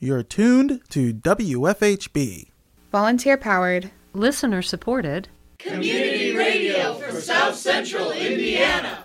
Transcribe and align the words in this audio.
You're 0.00 0.22
tuned 0.22 0.80
to 0.90 1.12
WFHB. 1.12 2.50
Volunteer 2.92 3.36
powered, 3.36 3.90
listener 4.12 4.62
supported, 4.62 5.28
community 5.58 6.36
radio 6.36 6.94
for 6.94 7.20
South 7.20 7.56
Central 7.56 8.12
Indiana. 8.12 9.04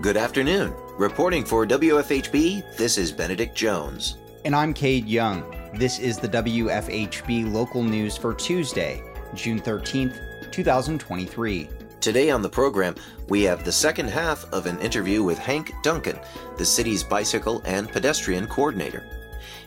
Good 0.00 0.16
afternoon. 0.16 0.74
Reporting 0.98 1.44
for 1.44 1.64
WFHB, 1.64 2.76
this 2.76 2.98
is 2.98 3.12
Benedict 3.12 3.54
Jones. 3.54 4.16
And 4.44 4.56
I'm 4.56 4.74
Cade 4.74 5.06
Young. 5.06 5.44
This 5.74 6.00
is 6.00 6.18
the 6.18 6.28
WFHB 6.28 7.52
local 7.52 7.84
news 7.84 8.16
for 8.16 8.34
Tuesday, 8.34 9.00
June 9.34 9.60
13th, 9.60 10.50
2023. 10.50 11.68
Today 12.00 12.30
on 12.30 12.42
the 12.42 12.48
program, 12.48 12.94
we 13.28 13.42
have 13.42 13.64
the 13.64 13.72
second 13.72 14.08
half 14.08 14.50
of 14.52 14.66
an 14.66 14.80
interview 14.80 15.22
with 15.22 15.38
Hank 15.38 15.72
Duncan, 15.82 16.18
the 16.56 16.64
city's 16.64 17.04
bicycle 17.04 17.62
and 17.64 17.90
pedestrian 17.90 18.46
coordinator. 18.46 19.04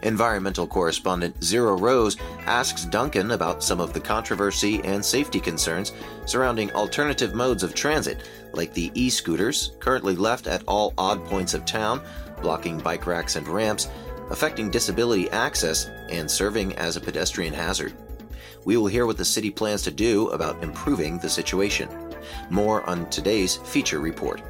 Environmental 0.01 0.67
correspondent 0.67 1.39
Zyro 1.39 1.79
Roze 1.79 2.17
asks 2.45 2.83
Duncan 2.85 3.31
about 3.31 3.63
some 3.63 3.79
of 3.79 3.93
the 3.93 3.99
controversy 3.99 4.81
and 4.83 5.03
safety 5.03 5.39
concerns 5.39 5.93
surrounding 6.25 6.71
alternative 6.71 7.33
modes 7.33 7.63
of 7.63 7.73
transit, 7.73 8.29
like 8.51 8.73
the 8.73 8.91
e 8.95 9.09
scooters 9.09 9.71
currently 9.79 10.15
left 10.15 10.47
at 10.47 10.63
all 10.67 10.93
odd 10.97 11.23
points 11.25 11.53
of 11.53 11.65
town, 11.65 12.01
blocking 12.41 12.79
bike 12.79 13.07
racks 13.07 13.37
and 13.37 13.47
ramps, 13.47 13.87
affecting 14.29 14.69
disability 14.69 15.29
access, 15.29 15.85
and 16.09 16.29
serving 16.29 16.75
as 16.75 16.97
a 16.97 17.01
pedestrian 17.01 17.53
hazard. 17.53 17.93
We 18.65 18.77
will 18.77 18.87
hear 18.87 19.05
what 19.05 19.17
the 19.17 19.25
city 19.25 19.49
plans 19.49 19.81
to 19.83 19.91
do 19.91 20.29
about 20.29 20.63
improving 20.63 21.19
the 21.19 21.29
situation. 21.29 21.89
More 22.49 22.87
on 22.89 23.09
today's 23.09 23.57
feature 23.57 23.99
report. 23.99 24.41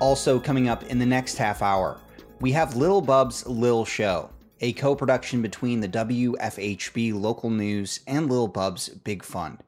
Also, 0.00 0.40
coming 0.40 0.68
up 0.68 0.82
in 0.84 0.98
the 0.98 1.06
next 1.06 1.36
half 1.36 1.62
hour, 1.62 1.98
we 2.40 2.52
have 2.52 2.76
Lil 2.76 3.00
Bub's 3.00 3.46
Lil 3.46 3.84
Show 3.84 4.30
a 4.62 4.72
co 4.72 4.94
production 4.94 5.42
between 5.42 5.80
the 5.80 5.88
WFHB 5.88 7.12
local 7.20 7.50
news 7.50 8.00
and 8.06 8.30
Lil 8.30 8.46
Bub's 8.46 8.88
Big 8.88 9.22
Fund. 9.24 9.58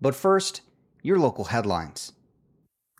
But 0.00 0.14
first, 0.14 0.60
your 1.02 1.18
local 1.18 1.46
headlines. 1.46 2.12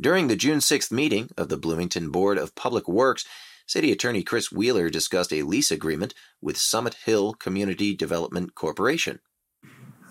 During 0.00 0.26
the 0.26 0.36
June 0.36 0.58
6th 0.58 0.90
meeting 0.90 1.28
of 1.36 1.50
the 1.50 1.58
Bloomington 1.58 2.10
Board 2.10 2.38
of 2.38 2.54
Public 2.54 2.88
Works, 2.88 3.24
City 3.66 3.92
Attorney 3.92 4.22
Chris 4.22 4.50
Wheeler 4.50 4.90
discussed 4.90 5.32
a 5.32 5.42
lease 5.42 5.70
agreement 5.70 6.14
with 6.40 6.56
Summit 6.56 6.96
Hill 7.04 7.34
Community 7.34 7.94
Development 7.94 8.54
Corporation. 8.54 9.20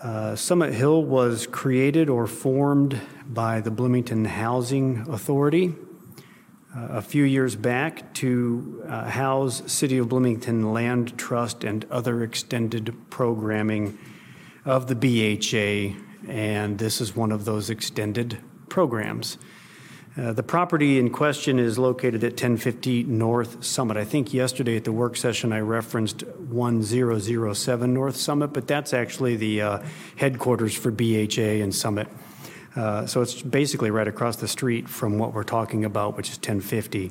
Uh, 0.04 0.36
Summit 0.36 0.74
Hill 0.74 1.02
was 1.02 1.46
created 1.46 2.10
or 2.10 2.26
formed 2.26 3.00
by 3.26 3.62
the 3.62 3.70
Bloomington 3.70 4.26
Housing 4.26 4.98
Authority 5.08 5.74
a 6.74 7.00
few 7.00 7.24
years 7.24 7.56
back 7.56 8.12
to 8.12 8.84
uh, 8.86 9.08
house 9.08 9.62
City 9.64 9.96
of 9.96 10.10
Bloomington 10.10 10.74
Land 10.74 11.16
Trust 11.16 11.64
and 11.64 11.86
other 11.90 12.22
extended 12.22 12.94
programming 13.08 13.98
of 14.66 14.88
the 14.88 14.94
BHA, 14.94 15.98
and 16.30 16.78
this 16.78 17.00
is 17.00 17.16
one 17.16 17.32
of 17.32 17.46
those 17.46 17.70
extended 17.70 18.38
programs. 18.68 19.38
Uh, 20.16 20.32
the 20.32 20.44
property 20.44 21.00
in 21.00 21.10
question 21.10 21.58
is 21.58 21.76
located 21.76 22.22
at 22.22 22.32
1050 22.32 23.02
North 23.02 23.64
Summit. 23.64 23.96
I 23.96 24.04
think 24.04 24.32
yesterday 24.32 24.76
at 24.76 24.84
the 24.84 24.92
work 24.92 25.16
session 25.16 25.52
I 25.52 25.58
referenced 25.58 26.22
1007 26.22 27.92
North 27.92 28.16
Summit, 28.16 28.52
but 28.52 28.68
that's 28.68 28.94
actually 28.94 29.34
the 29.34 29.62
uh, 29.62 29.82
headquarters 30.14 30.72
for 30.72 30.92
BHA 30.92 31.62
and 31.64 31.74
Summit. 31.74 32.06
Uh, 32.76 33.06
so 33.06 33.22
it's 33.22 33.42
basically 33.42 33.90
right 33.90 34.06
across 34.06 34.36
the 34.36 34.46
street 34.46 34.88
from 34.88 35.18
what 35.18 35.34
we're 35.34 35.42
talking 35.42 35.84
about, 35.84 36.16
which 36.16 36.28
is 36.30 36.36
1050. 36.36 37.10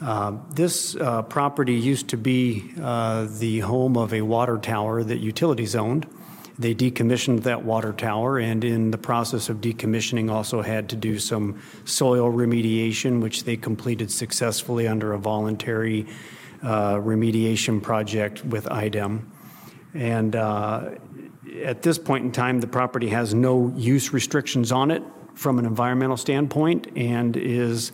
Uh, 0.00 0.36
this 0.54 0.94
uh, 0.96 1.22
property 1.22 1.74
used 1.74 2.08
to 2.08 2.16
be 2.16 2.72
uh, 2.80 3.26
the 3.38 3.58
home 3.58 3.96
of 3.96 4.14
a 4.14 4.22
water 4.22 4.56
tower 4.56 5.02
that 5.02 5.18
utilities 5.18 5.74
owned. 5.74 6.06
They 6.60 6.74
decommissioned 6.74 7.44
that 7.44 7.64
water 7.64 7.94
tower, 7.94 8.38
and 8.38 8.62
in 8.62 8.90
the 8.90 8.98
process 8.98 9.48
of 9.48 9.62
decommissioning, 9.62 10.30
also 10.30 10.60
had 10.60 10.90
to 10.90 10.96
do 10.96 11.18
some 11.18 11.62
soil 11.86 12.30
remediation, 12.30 13.22
which 13.22 13.44
they 13.44 13.56
completed 13.56 14.10
successfully 14.10 14.86
under 14.86 15.14
a 15.14 15.18
voluntary 15.18 16.06
uh, 16.62 16.96
remediation 16.96 17.82
project 17.82 18.44
with 18.44 18.70
IDEM. 18.70 19.32
And 19.94 20.34
at 20.34 21.82
this 21.82 21.98
point 21.98 22.26
in 22.26 22.32
time, 22.32 22.60
the 22.60 22.66
property 22.66 23.08
has 23.08 23.32
no 23.32 23.72
use 23.74 24.12
restrictions 24.12 24.70
on 24.70 24.90
it 24.90 25.02
from 25.34 25.58
an 25.58 25.64
environmental 25.64 26.18
standpoint 26.18 26.88
and 26.94 27.36
is 27.38 27.92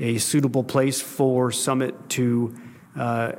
a 0.00 0.16
suitable 0.16 0.64
place 0.64 1.02
for 1.02 1.52
Summit 1.52 2.08
to 2.10 2.56
uh, 2.96 3.32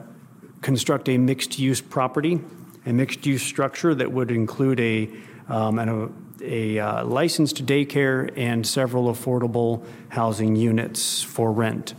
construct 0.61 1.09
a 1.09 1.17
mixed 1.17 1.57
use 1.57 1.81
property, 1.81 2.39
a 2.85 2.93
mixed 2.93 3.25
use 3.25 3.41
structure 3.41 3.93
that 3.95 4.11
would 4.11 4.31
include 4.31 4.79
a, 4.79 5.09
um, 5.47 5.79
a, 5.79 6.09
a 6.41 6.79
uh, 6.79 7.05
licensed 7.05 7.65
daycare 7.65 8.31
and 8.37 8.65
several 8.65 9.13
affordable 9.13 9.85
housing 10.09 10.55
units 10.55 11.21
for 11.21 11.51
rent. 11.51 11.93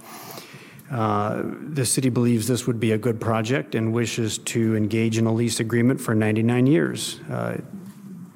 Uh, 0.91 1.43
the 1.45 1.87
city 1.87 2.09
believes 2.09 2.49
this 2.49 2.67
would 2.67 2.81
be 2.81 2.91
a 2.91 2.99
good 2.99 3.21
project 3.21 3.77
and 3.77 3.93
wishes 3.93 4.39
to 4.39 4.75
engage 4.75 5.19
in 5.19 5.27
a 5.27 5.33
lease 5.33 5.61
agreement 5.61 6.01
for 6.01 6.17
99 6.17 6.67
years. 6.67 7.21
Uh, 7.31 7.59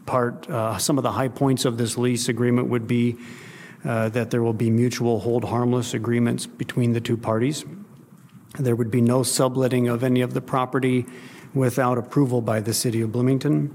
part, 0.06 0.48
uh, 0.48 0.78
some 0.78 0.96
of 0.96 1.02
the 1.02 1.10
high 1.10 1.28
points 1.28 1.64
of 1.64 1.78
this 1.78 1.98
lease 1.98 2.28
agreement 2.28 2.68
would 2.68 2.86
be 2.86 3.16
uh, 3.84 4.08
that 4.10 4.30
there 4.30 4.42
will 4.42 4.54
be 4.54 4.70
mutual 4.70 5.20
hold 5.20 5.44
harmless 5.44 5.94
agreements 5.94 6.46
between 6.46 6.92
the 6.92 7.00
two 7.00 7.16
parties. 7.16 7.64
There 8.58 8.76
would 8.76 8.90
be 8.90 9.00
no 9.00 9.24
subletting 9.24 9.88
of 9.88 10.04
any 10.04 10.20
of 10.20 10.32
the 10.32 10.40
property 10.40 11.06
without 11.54 11.98
approval 11.98 12.40
by 12.40 12.60
the 12.60 12.74
city 12.74 13.00
of 13.00 13.12
Bloomington. 13.12 13.74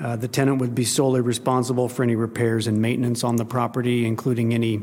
Uh, 0.00 0.16
the 0.16 0.28
tenant 0.28 0.60
would 0.60 0.74
be 0.74 0.84
solely 0.84 1.20
responsible 1.20 1.88
for 1.88 2.02
any 2.02 2.14
repairs 2.14 2.66
and 2.66 2.80
maintenance 2.80 3.24
on 3.24 3.36
the 3.36 3.44
property, 3.44 4.06
including 4.06 4.54
any 4.54 4.82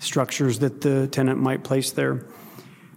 structures 0.00 0.58
that 0.58 0.80
the 0.80 1.06
tenant 1.08 1.40
might 1.40 1.62
place 1.62 1.92
there. 1.92 2.24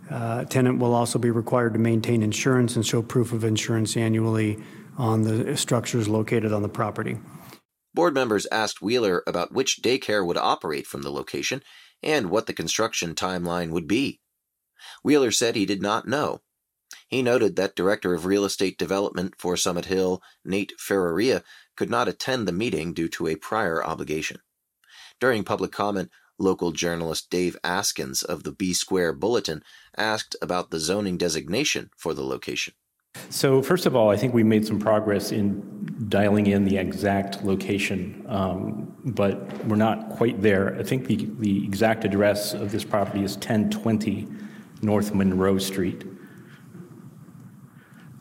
Uh, 0.10 0.44
tenant 0.46 0.80
will 0.80 0.96
also 0.96 1.20
be 1.20 1.30
required 1.30 1.74
to 1.74 1.80
maintain 1.80 2.24
insurance 2.24 2.76
and 2.76 2.86
show 2.86 3.02
proof 3.02 3.32
of 3.32 3.44
insurance 3.44 3.96
annually 3.96 4.58
on 4.98 5.22
the 5.22 5.56
structures 5.56 6.10
located 6.10 6.52
on 6.52 6.64
the 6.64 6.70
property. 6.70 7.18
Board 7.94 8.14
members 8.14 8.48
asked 8.52 8.82
Wheeler 8.82 9.24
about 9.28 9.52
which 9.52 9.82
daycare 9.84 10.26
would 10.26 10.38
operate 10.38 10.88
from 10.88 11.04
the 11.04 11.12
location 11.12 11.62
and 12.02 12.30
what 12.30 12.48
the 12.48 12.54
construction 12.54 13.14
timeline 13.14 13.70
would 13.70 13.88
be. 13.88 14.20
Wheeler 15.04 15.32
said 15.32 15.56
he 15.56 15.66
did 15.66 15.82
not 15.82 16.08
know. 16.08 16.42
He 17.08 17.22
noted 17.22 17.56
that 17.56 17.76
Director 17.76 18.14
of 18.14 18.26
Real 18.26 18.46
Estate 18.46 18.78
Development 18.78 19.34
for 19.38 19.58
Summit 19.58 19.86
Hill, 19.86 20.22
Nate 20.46 20.74
Ferreria, 20.78 21.44
could 21.76 21.90
not 21.90 22.08
attend 22.08 22.48
the 22.48 22.52
meeting 22.52 22.94
due 22.94 23.08
to 23.10 23.28
a 23.28 23.36
prior 23.36 23.84
obligation. 23.84 24.40
During 25.20 25.44
public 25.44 25.72
comment, 25.72 26.10
Local 26.42 26.72
journalist 26.72 27.30
Dave 27.30 27.58
Askins 27.66 28.24
of 28.24 28.44
the 28.44 28.54
B 28.54 28.74
Square 28.74 29.14
Bulletin 29.14 29.62
asked 29.98 30.38
about 30.42 30.72
the 30.72 30.80
zoning 30.80 31.18
designation 31.18 31.90
for 31.98 32.14
the 32.14 32.24
location. 32.24 32.74
So, 33.30 33.62
first 33.62 33.86
of 33.86 33.96
all, 33.96 34.10
I 34.10 34.16
think 34.16 34.34
we 34.34 34.44
made 34.44 34.66
some 34.66 34.80
progress 34.80 35.34
in 35.34 36.08
dialing 36.08 36.48
in 36.48 36.64
the 36.64 36.78
exact 36.78 37.44
location, 37.44 38.26
um, 38.30 38.96
but 39.04 39.66
we're 39.66 39.76
not 39.76 40.10
quite 40.12 40.42
there. 40.42 40.78
I 40.80 40.84
think 40.84 41.08
the, 41.08 41.28
the 41.40 41.66
exact 41.66 42.06
address 42.06 42.54
of 42.54 42.72
this 42.72 42.86
property 42.86 43.24
is 43.24 43.34
1020 43.34 44.28
North 44.82 45.14
Monroe 45.14 45.58
Street. 45.58 46.06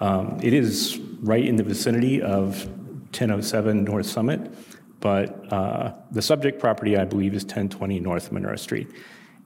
Um, 0.00 0.38
it 0.42 0.53
is 0.53 0.98
right 1.20 1.44
in 1.44 1.56
the 1.56 1.64
vicinity 1.64 2.22
of 2.22 2.66
1007 2.66 3.84
North 3.84 4.06
Summit. 4.06 4.53
But 5.00 5.53
uh, 5.53 5.94
the 6.10 6.22
subject 6.22 6.59
property, 6.59 6.97
I 6.97 7.04
believe, 7.04 7.34
is 7.34 7.45
1020 7.45 8.00
North 8.00 8.33
Monroe 8.33 8.56
Street. 8.56 8.89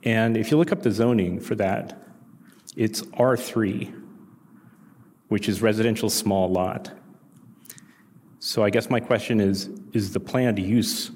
And 0.04 0.36
if 0.36 0.50
you 0.50 0.56
look 0.56 0.72
up 0.72 0.82
the 0.82 0.90
zoning 0.90 1.40
for 1.40 1.54
that, 1.56 1.98
it's 2.76 3.02
R3, 3.02 4.02
which 5.28 5.48
is 5.48 5.60
residential 5.60 6.08
small 6.08 6.48
lot. 6.48 6.90
So 8.38 8.64
I 8.64 8.70
guess 8.70 8.90
my 8.90 8.98
question 8.98 9.40
is 9.40 9.70
is 9.92 10.12
the 10.12 10.20
planned 10.20 10.58
use 10.58 11.10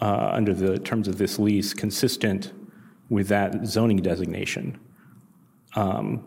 uh, 0.00 0.30
under 0.32 0.54
the 0.54 0.78
terms 0.78 1.08
of 1.08 1.18
this 1.18 1.38
lease 1.38 1.74
consistent 1.74 2.52
with 3.10 3.28
that 3.28 3.66
zoning 3.66 3.98
designation? 3.98 4.78
Um, 5.74 6.24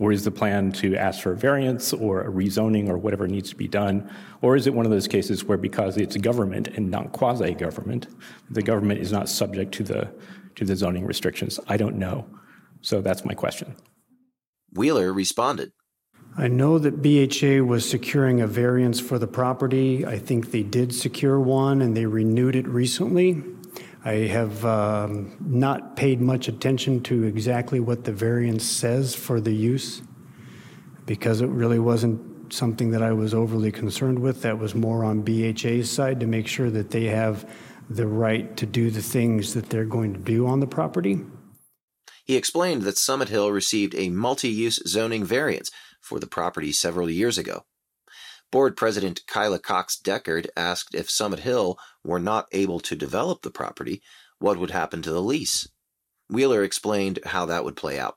or 0.00 0.10
is 0.10 0.24
the 0.24 0.30
plan 0.30 0.72
to 0.72 0.96
ask 0.96 1.22
for 1.22 1.32
a 1.32 1.36
variance 1.36 1.92
or 1.92 2.22
a 2.22 2.30
rezoning 2.30 2.88
or 2.88 2.98
whatever 2.98 3.28
needs 3.28 3.50
to 3.50 3.56
be 3.56 3.68
done? 3.68 4.10
Or 4.42 4.56
is 4.56 4.66
it 4.66 4.74
one 4.74 4.84
of 4.84 4.90
those 4.90 5.06
cases 5.06 5.44
where 5.44 5.58
because 5.58 5.96
it's 5.96 6.16
government 6.16 6.68
and 6.68 6.90
not 6.90 7.12
quasi 7.12 7.54
government, 7.54 8.08
the 8.50 8.62
government 8.62 9.00
is 9.00 9.12
not 9.12 9.28
subject 9.28 9.72
to 9.74 9.84
the, 9.84 10.10
to 10.56 10.64
the 10.64 10.74
zoning 10.74 11.06
restrictions? 11.06 11.60
I 11.68 11.76
don't 11.76 11.96
know. 11.96 12.26
So 12.80 13.00
that's 13.00 13.24
my 13.24 13.34
question. 13.34 13.76
Wheeler 14.72 15.12
responded. 15.12 15.72
I 16.36 16.48
know 16.48 16.80
that 16.80 17.00
BHA 17.00 17.64
was 17.64 17.88
securing 17.88 18.40
a 18.40 18.48
variance 18.48 18.98
for 18.98 19.20
the 19.20 19.28
property. 19.28 20.04
I 20.04 20.18
think 20.18 20.50
they 20.50 20.64
did 20.64 20.92
secure 20.92 21.38
one 21.38 21.80
and 21.80 21.96
they 21.96 22.06
renewed 22.06 22.56
it 22.56 22.66
recently. 22.66 23.44
I 24.04 24.26
have 24.26 24.64
um, 24.66 25.34
not 25.40 25.96
paid 25.96 26.20
much 26.20 26.46
attention 26.46 27.02
to 27.04 27.24
exactly 27.24 27.80
what 27.80 28.04
the 28.04 28.12
variance 28.12 28.64
says 28.64 29.14
for 29.14 29.40
the 29.40 29.54
use 29.54 30.02
because 31.06 31.40
it 31.40 31.48
really 31.48 31.78
wasn't 31.78 32.52
something 32.52 32.90
that 32.90 33.02
I 33.02 33.12
was 33.12 33.32
overly 33.32 33.72
concerned 33.72 34.18
with. 34.18 34.42
That 34.42 34.58
was 34.58 34.74
more 34.74 35.04
on 35.04 35.22
BHA's 35.22 35.90
side 35.90 36.20
to 36.20 36.26
make 36.26 36.46
sure 36.46 36.70
that 36.70 36.90
they 36.90 37.04
have 37.04 37.50
the 37.88 38.06
right 38.06 38.54
to 38.58 38.66
do 38.66 38.90
the 38.90 39.02
things 39.02 39.54
that 39.54 39.70
they're 39.70 39.86
going 39.86 40.12
to 40.12 40.20
do 40.20 40.46
on 40.46 40.60
the 40.60 40.66
property. 40.66 41.20
He 42.26 42.36
explained 42.36 42.82
that 42.82 42.98
Summit 42.98 43.30
Hill 43.30 43.50
received 43.52 43.94
a 43.94 44.10
multi 44.10 44.48
use 44.48 44.80
zoning 44.86 45.24
variance 45.24 45.70
for 46.00 46.18
the 46.18 46.26
property 46.26 46.72
several 46.72 47.08
years 47.08 47.38
ago. 47.38 47.64
Board 48.50 48.76
President 48.76 49.22
Kyla 49.26 49.58
Cox 49.58 49.98
Deckard 50.02 50.46
asked 50.56 50.94
if 50.94 51.10
Summit 51.10 51.40
Hill 51.40 51.78
were 52.04 52.20
not 52.20 52.46
able 52.52 52.80
to 52.80 52.94
develop 52.94 53.42
the 53.42 53.50
property, 53.50 54.02
what 54.38 54.58
would 54.58 54.70
happen 54.70 55.02
to 55.02 55.10
the 55.10 55.22
lease. 55.22 55.68
Wheeler 56.28 56.62
explained 56.62 57.18
how 57.24 57.46
that 57.46 57.64
would 57.64 57.76
play 57.76 57.98
out. 57.98 58.16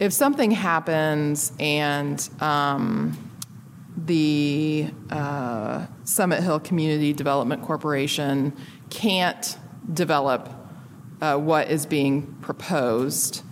If 0.00 0.12
something 0.12 0.50
happens 0.50 1.52
and 1.58 2.28
um, 2.40 3.16
the 3.96 4.90
uh, 5.10 5.86
Summit 6.04 6.42
Hill 6.42 6.60
Community 6.60 7.12
Development 7.12 7.62
Corporation 7.62 8.52
can't 8.90 9.58
develop 9.92 10.48
uh, 11.20 11.36
what 11.36 11.70
is 11.70 11.86
being 11.86 12.36
proposed, 12.40 13.42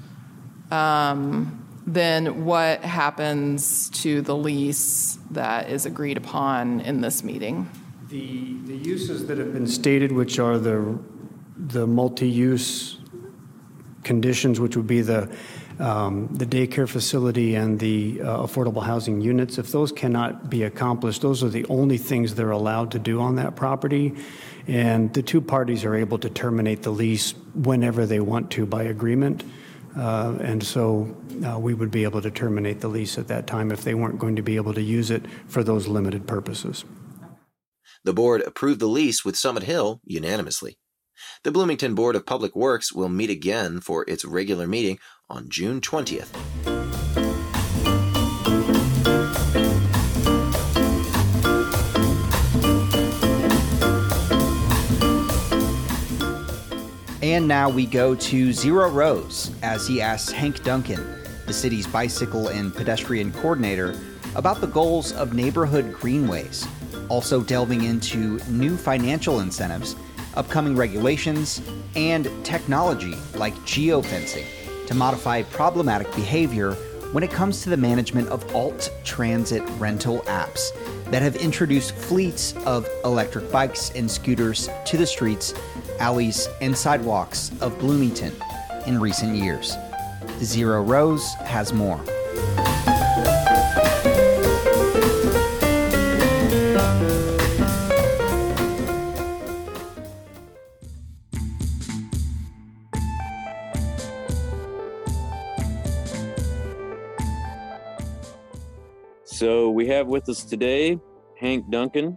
um, 0.70 1.66
then 1.86 2.44
what 2.44 2.80
happens 2.82 3.90
to 3.90 4.20
the 4.22 4.36
lease 4.36 5.19
that 5.30 5.70
is 5.70 5.86
agreed 5.86 6.16
upon 6.16 6.80
in 6.80 7.00
this 7.00 7.22
meeting? 7.22 7.69
The, 8.08 8.56
the 8.67 8.76
uses 8.76 9.26
that 9.26 9.38
have 9.38 9.53
been 9.53 9.67
stated, 9.67 10.12
which 10.12 10.38
are 10.38 10.58
the, 10.58 10.97
the 11.56 11.88
multi-use 11.88 12.99
conditions, 14.05 14.61
which 14.61 14.76
would 14.76 14.87
be 14.87 15.00
the, 15.00 15.29
um, 15.81 16.29
the 16.29 16.47
daycare 16.47 16.88
facility 16.88 17.56
and 17.56 17.81
the 17.81 18.20
uh, 18.20 18.47
affordable 18.47 18.85
housing 18.85 19.20
units, 19.20 19.58
if 19.58 19.73
those 19.73 19.91
cannot 19.91 20.49
be 20.49 20.62
accomplished, 20.62 21.23
those 21.23 21.43
are 21.43 21.49
the 21.49 21.67
only 21.67 21.99
things 21.99 22.37
they're 22.37 22.53
allowed 22.53 22.93
to 22.93 23.00
do 23.00 23.20
on 23.20 23.35
that 23.37 23.56
property. 23.56 24.14
And 24.69 25.12
the 25.12 25.23
two 25.23 25.41
parties 25.41 25.85
are 25.85 25.97
able 25.97 26.19
to 26.19 26.31
terminate 26.31 26.82
the 26.82 26.91
lease 26.91 27.35
whenever 27.55 28.06
they 28.06 28.20
want 28.20 28.53
to 28.53 28.67
by 28.67 28.85
agreement. 28.85 29.43
Uh, 29.97 30.37
and 30.41 30.62
so 30.62 31.17
uh, 31.44 31.58
we 31.58 31.75
would 31.75 31.91
be 31.91 32.05
able 32.05 32.23
to 32.23 32.31
terminate 32.31 32.81
the 32.81 32.88
lease 32.88 33.19
at 33.19 33.26
that 33.29 33.49
time 33.49 33.73
if 33.73 33.82
they 33.82 33.94
weren't 33.94 34.20
going 34.20 34.37
to 34.37 34.43
be 34.43 34.55
able 34.55 34.75
to 34.75 34.82
use 34.82 35.11
it 35.11 35.25
for 35.49 35.64
those 35.64 35.88
limited 35.88 36.25
purposes. 36.29 36.85
The 38.06 38.14
board 38.14 38.41
approved 38.43 38.79
the 38.79 38.87
lease 38.87 39.25
with 39.25 39.37
Summit 39.37 39.64
Hill 39.64 40.00
unanimously. 40.05 40.79
The 41.43 41.50
Bloomington 41.50 41.97
Board 41.97 42.14
of 42.14 42.25
Public 42.25 42.55
Works 42.55 42.93
will 42.93 43.08
meet 43.08 43.31
again 43.31 43.81
for 43.81 44.05
its 44.06 44.25
regular 44.25 44.69
meeting 44.69 45.00
on 45.29 45.49
June 45.49 45.81
20th. 45.81 46.29
And 57.23 57.49
now 57.49 57.69
we 57.69 57.87
go 57.87 58.14
to 58.14 58.50
Zyro 58.50 58.94
Roze 58.94 59.50
as 59.64 59.88
he 59.88 60.00
asks 60.00 60.31
Hank 60.31 60.62
Duncan, 60.62 61.05
the 61.47 61.53
city's 61.53 61.88
bicycle 61.88 62.47
and 62.47 62.73
pedestrian 62.73 63.32
coordinator, 63.32 63.99
about 64.37 64.61
the 64.61 64.69
goals 64.69 65.11
of 65.11 65.35
neighborhood 65.35 65.93
greenways, 65.93 66.69
also 67.08 67.43
delving 67.43 67.85
into 67.85 68.38
new 68.49 68.76
financial 68.76 69.41
incentives, 69.41 69.97
upcoming 70.35 70.76
regulations, 70.76 71.62
and 71.94 72.29
technology 72.44 73.17
like 73.35 73.55
geofencing 73.61 74.47
to 74.87 74.94
modify 74.94 75.43
problematic 75.43 76.11
behavior 76.14 76.75
when 77.12 77.23
it 77.23 77.31
comes 77.31 77.62
to 77.62 77.70
the 77.70 77.76
management 77.76 78.29
of 78.29 78.55
alt 78.55 78.91
transit 79.05 79.62
rental 79.79 80.20
apps 80.23 80.70
that 81.11 81.23
have 81.23 81.37
introduced 81.37 81.94
fleets 81.94 82.55
of 82.67 82.87
electric 83.05 83.50
bikes 83.50 83.91
and 83.94 84.11
scooters 84.11 84.69
to 84.85 84.97
the 84.97 85.06
streets, 85.06 85.55
alleys, 85.99 86.49
and 86.61 86.76
sidewalks 86.76 87.53
of 87.61 87.79
Bloomington 87.79 88.32
in 88.87 89.00
recent 89.00 89.37
years. 89.37 89.76
Zyro 90.41 90.87
Roze 90.87 91.35
has 91.44 91.73
more. 91.73 92.00
Have 110.06 110.12
with 110.12 110.29
us 110.29 110.44
today 110.44 111.00
Hank 111.37 111.69
Duncan. 111.69 112.17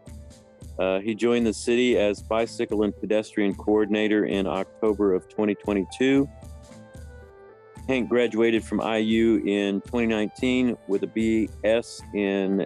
Uh, 0.78 1.00
he 1.00 1.16
joined 1.16 1.46
the 1.46 1.54
city 1.54 1.98
as 1.98 2.22
bicycle 2.22 2.84
and 2.84 2.96
pedestrian 2.96 3.56
coordinator 3.56 4.26
in 4.26 4.46
October 4.46 5.14
of 5.14 5.28
2022. 5.28 6.30
Hank 7.88 8.08
graduated 8.08 8.64
from 8.64 8.80
IU 8.80 9.42
in 9.46 9.82
2019 9.82 10.78
with 10.88 11.04
a 11.04 11.08
BS 11.08 12.02
in 12.14 12.66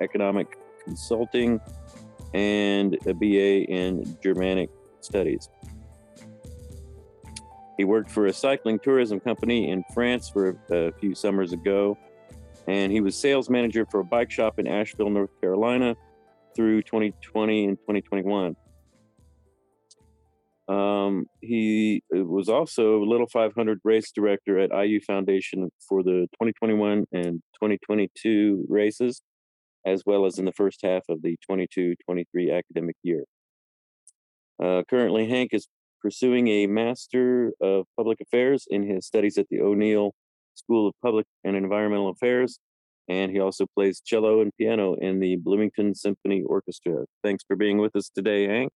economic 0.00 0.58
consulting 0.82 1.60
and 2.32 2.96
a 3.06 3.12
BA 3.12 3.64
in 3.70 4.16
Germanic 4.22 4.70
studies. 5.00 5.50
He 7.76 7.84
worked 7.84 8.10
for 8.10 8.26
a 8.26 8.32
cycling 8.32 8.78
tourism 8.78 9.20
company 9.20 9.70
in 9.70 9.84
France 9.92 10.30
for 10.30 10.56
a, 10.70 10.74
a 10.74 10.92
few 10.92 11.14
summers 11.14 11.52
ago 11.52 11.98
and 12.66 12.90
he 12.92 13.00
was 13.00 13.16
sales 13.16 13.50
manager 13.50 13.86
for 13.90 14.00
a 14.00 14.04
bike 14.04 14.30
shop 14.30 14.58
in 14.58 14.66
Asheville, 14.66 15.10
North 15.10 15.30
Carolina 15.40 15.96
through 16.54 16.82
2020 16.82 17.66
and 17.66 17.78
2021. 17.78 18.56
Um, 20.66 21.26
he 21.42 22.02
was 22.10 22.48
also 22.48 23.04
Little 23.04 23.26
500 23.26 23.80
race 23.84 24.10
director 24.12 24.58
at 24.58 24.70
IU 24.72 25.00
Foundation 25.00 25.70
for 25.86 26.02
the 26.02 26.26
2021 26.40 27.04
and 27.12 27.42
2022 27.54 28.64
races, 28.68 29.20
as 29.84 30.04
well 30.06 30.24
as 30.24 30.38
in 30.38 30.46
the 30.46 30.52
first 30.52 30.80
half 30.82 31.02
of 31.10 31.20
the 31.22 31.36
22 31.46 31.96
23 32.06 32.50
academic 32.50 32.96
year. 33.02 33.24
Uh, 34.62 34.82
currently, 34.88 35.28
Hank 35.28 35.50
is 35.52 35.68
pursuing 36.00 36.48
a 36.48 36.66
Master 36.66 37.52
of 37.60 37.86
Public 37.96 38.20
Affairs 38.22 38.66
in 38.70 38.88
his 38.88 39.06
studies 39.06 39.36
at 39.36 39.48
the 39.50 39.60
O'Neill 39.60 40.14
School 40.54 40.88
of 40.88 40.94
Public 41.02 41.26
and 41.44 41.56
Environmental 41.56 42.10
Affairs, 42.10 42.58
and 43.08 43.30
he 43.30 43.40
also 43.40 43.66
plays 43.74 44.00
cello 44.00 44.40
and 44.40 44.52
piano 44.56 44.94
in 44.94 45.20
the 45.20 45.36
Bloomington 45.36 45.94
Symphony 45.94 46.42
Orchestra. 46.42 47.04
Thanks 47.22 47.44
for 47.46 47.56
being 47.56 47.78
with 47.78 47.94
us 47.96 48.10
today, 48.14 48.46
Hank. 48.46 48.70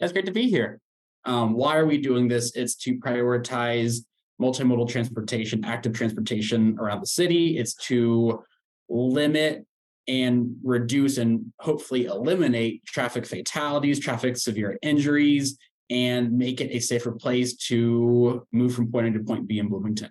It's 0.00 0.12
great 0.12 0.26
to 0.26 0.32
be 0.32 0.48
here. 0.48 0.80
Um, 1.24 1.54
why 1.54 1.76
are 1.76 1.86
we 1.86 1.98
doing 1.98 2.28
this? 2.28 2.56
It's 2.56 2.74
to 2.76 2.98
prioritize 2.98 3.98
multimodal 4.40 4.88
transportation, 4.88 5.64
active 5.64 5.92
transportation 5.92 6.76
around 6.78 7.00
the 7.00 7.06
city. 7.06 7.58
It's 7.58 7.74
to 7.86 8.42
limit 8.88 9.64
and 10.08 10.56
reduce 10.64 11.18
and 11.18 11.52
hopefully 11.60 12.06
eliminate 12.06 12.84
traffic 12.84 13.24
fatalities, 13.24 14.00
traffic 14.00 14.36
severe 14.36 14.78
injuries, 14.82 15.56
and 15.90 16.36
make 16.36 16.60
it 16.60 16.70
a 16.72 16.80
safer 16.80 17.12
place 17.12 17.54
to 17.54 18.44
move 18.50 18.74
from 18.74 18.90
point 18.90 19.08
A 19.08 19.12
to 19.12 19.24
point 19.24 19.46
B 19.46 19.58
in 19.58 19.68
Bloomington. 19.68 20.10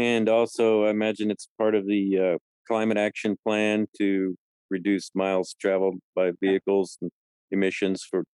And 0.00 0.30
also, 0.30 0.84
I 0.84 0.90
imagine 0.90 1.30
it's 1.30 1.46
part 1.58 1.74
of 1.74 1.86
the 1.86 2.18
uh, 2.18 2.38
climate 2.66 2.96
action 2.96 3.36
plan 3.46 3.86
to 3.98 4.34
reduce 4.70 5.10
miles 5.14 5.54
traveled 5.60 5.96
by 6.16 6.30
vehicles 6.40 6.96
and 7.02 7.10
emissions 7.50 8.02
for 8.10 8.24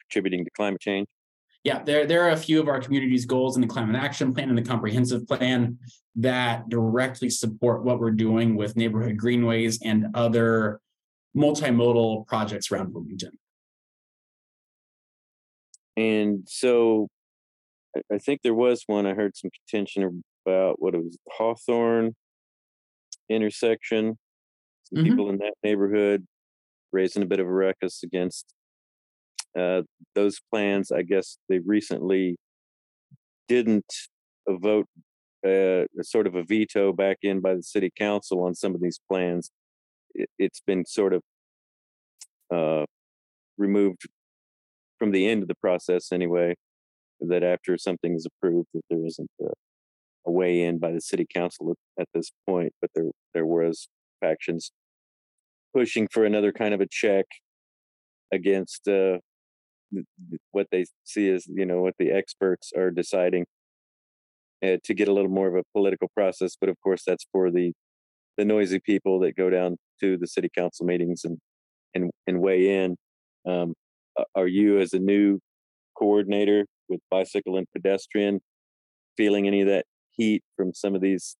contributing 0.00 0.46
to 0.46 0.50
climate 0.52 0.80
change. 0.80 1.06
Yeah, 1.62 1.82
there, 1.82 2.06
there 2.06 2.22
are 2.22 2.30
a 2.30 2.38
few 2.38 2.58
of 2.58 2.68
our 2.68 2.80
community's 2.80 3.26
goals 3.26 3.54
in 3.54 3.60
the 3.60 3.68
climate 3.68 3.96
action 3.96 4.32
plan 4.32 4.48
and 4.48 4.56
the 4.56 4.62
comprehensive 4.62 5.28
plan 5.28 5.76
that 6.16 6.70
directly 6.70 7.28
support 7.28 7.84
what 7.84 7.98
we're 7.98 8.10
doing 8.10 8.56
with 8.56 8.74
neighborhood 8.74 9.18
greenways 9.18 9.82
and 9.82 10.06
other 10.14 10.80
multimodal 11.36 12.26
projects 12.26 12.72
around 12.72 12.94
Bloomington. 12.94 13.32
And 15.98 16.44
so 16.46 17.08
I 18.10 18.16
think 18.16 18.40
there 18.40 18.54
was 18.54 18.84
one, 18.86 19.04
I 19.04 19.12
heard 19.12 19.36
some 19.36 19.50
contention 19.50 20.24
about 20.48 20.80
what 20.80 20.94
it 20.94 20.98
was 20.98 21.18
Hawthorne 21.30 22.14
intersection. 23.28 24.16
Some 24.84 24.98
mm-hmm. 24.98 25.10
people 25.10 25.30
in 25.30 25.38
that 25.38 25.54
neighborhood 25.62 26.26
raising 26.92 27.22
a 27.22 27.26
bit 27.26 27.40
of 27.40 27.46
a 27.46 27.52
ruckus 27.52 28.02
against 28.02 28.46
uh, 29.58 29.82
those 30.14 30.40
plans. 30.50 30.90
I 30.90 31.02
guess 31.02 31.38
they 31.48 31.58
recently 31.58 32.36
didn't 33.48 33.92
vote 34.48 34.86
uh, 35.46 35.84
sort 36.02 36.26
of 36.26 36.34
a 36.34 36.42
veto 36.42 36.92
back 36.92 37.18
in 37.22 37.40
by 37.40 37.54
the 37.54 37.62
city 37.62 37.90
council 37.96 38.42
on 38.42 38.54
some 38.54 38.74
of 38.74 38.80
these 38.80 39.00
plans, 39.10 39.50
it, 40.14 40.28
has 40.40 40.60
been 40.66 40.84
sort 40.84 41.12
of 41.12 41.22
uh, 42.52 42.84
removed 43.56 44.02
from 44.98 45.12
the 45.12 45.28
end 45.28 45.42
of 45.42 45.48
the 45.48 45.54
process 45.56 46.12
anyway. 46.12 46.54
That 47.20 47.42
after 47.42 47.76
something 47.76 48.14
is 48.14 48.26
approved, 48.26 48.68
that 48.74 48.82
there 48.88 49.04
isn't 49.04 49.30
a, 49.40 49.46
a 50.28 50.30
weigh 50.30 50.62
in 50.62 50.78
by 50.78 50.92
the 50.92 51.00
city 51.00 51.26
council 51.32 51.70
at, 51.72 52.02
at 52.02 52.08
this 52.14 52.30
point, 52.46 52.72
but 52.80 52.90
there 52.94 53.10
there 53.34 53.46
was 53.46 53.88
factions 54.20 54.70
pushing 55.74 56.08
for 56.12 56.24
another 56.24 56.52
kind 56.52 56.74
of 56.74 56.80
a 56.80 56.86
check 56.90 57.26
against 58.32 58.86
uh, 58.88 59.18
what 60.52 60.68
they 60.70 60.84
see 61.04 61.30
as 61.30 61.46
you 61.46 61.66
know 61.66 61.80
what 61.80 61.94
the 61.98 62.10
experts 62.10 62.72
are 62.76 62.90
deciding 62.90 63.44
uh, 64.64 64.76
to 64.84 64.94
get 64.94 65.08
a 65.08 65.12
little 65.12 65.30
more 65.30 65.48
of 65.48 65.54
a 65.54 65.62
political 65.74 66.08
process. 66.14 66.56
But 66.60 66.68
of 66.68 66.76
course, 66.82 67.02
that's 67.06 67.26
for 67.32 67.50
the 67.50 67.72
the 68.36 68.44
noisy 68.44 68.78
people 68.78 69.18
that 69.20 69.36
go 69.36 69.50
down 69.50 69.76
to 70.00 70.16
the 70.16 70.26
city 70.26 70.48
council 70.54 70.86
meetings 70.86 71.22
and 71.24 71.38
and 71.94 72.10
and 72.26 72.40
weigh 72.40 72.84
in. 72.84 72.96
Um, 73.46 73.74
are 74.34 74.48
you, 74.48 74.78
as 74.78 74.92
a 74.92 74.98
new 74.98 75.38
coordinator 75.96 76.66
with 76.88 77.00
bicycle 77.10 77.56
and 77.56 77.66
pedestrian, 77.72 78.40
feeling 79.16 79.46
any 79.46 79.60
of 79.60 79.68
that 79.68 79.84
heat 80.18 80.42
from 80.56 80.74
some 80.74 80.94
of 80.94 81.00
these? 81.00 81.36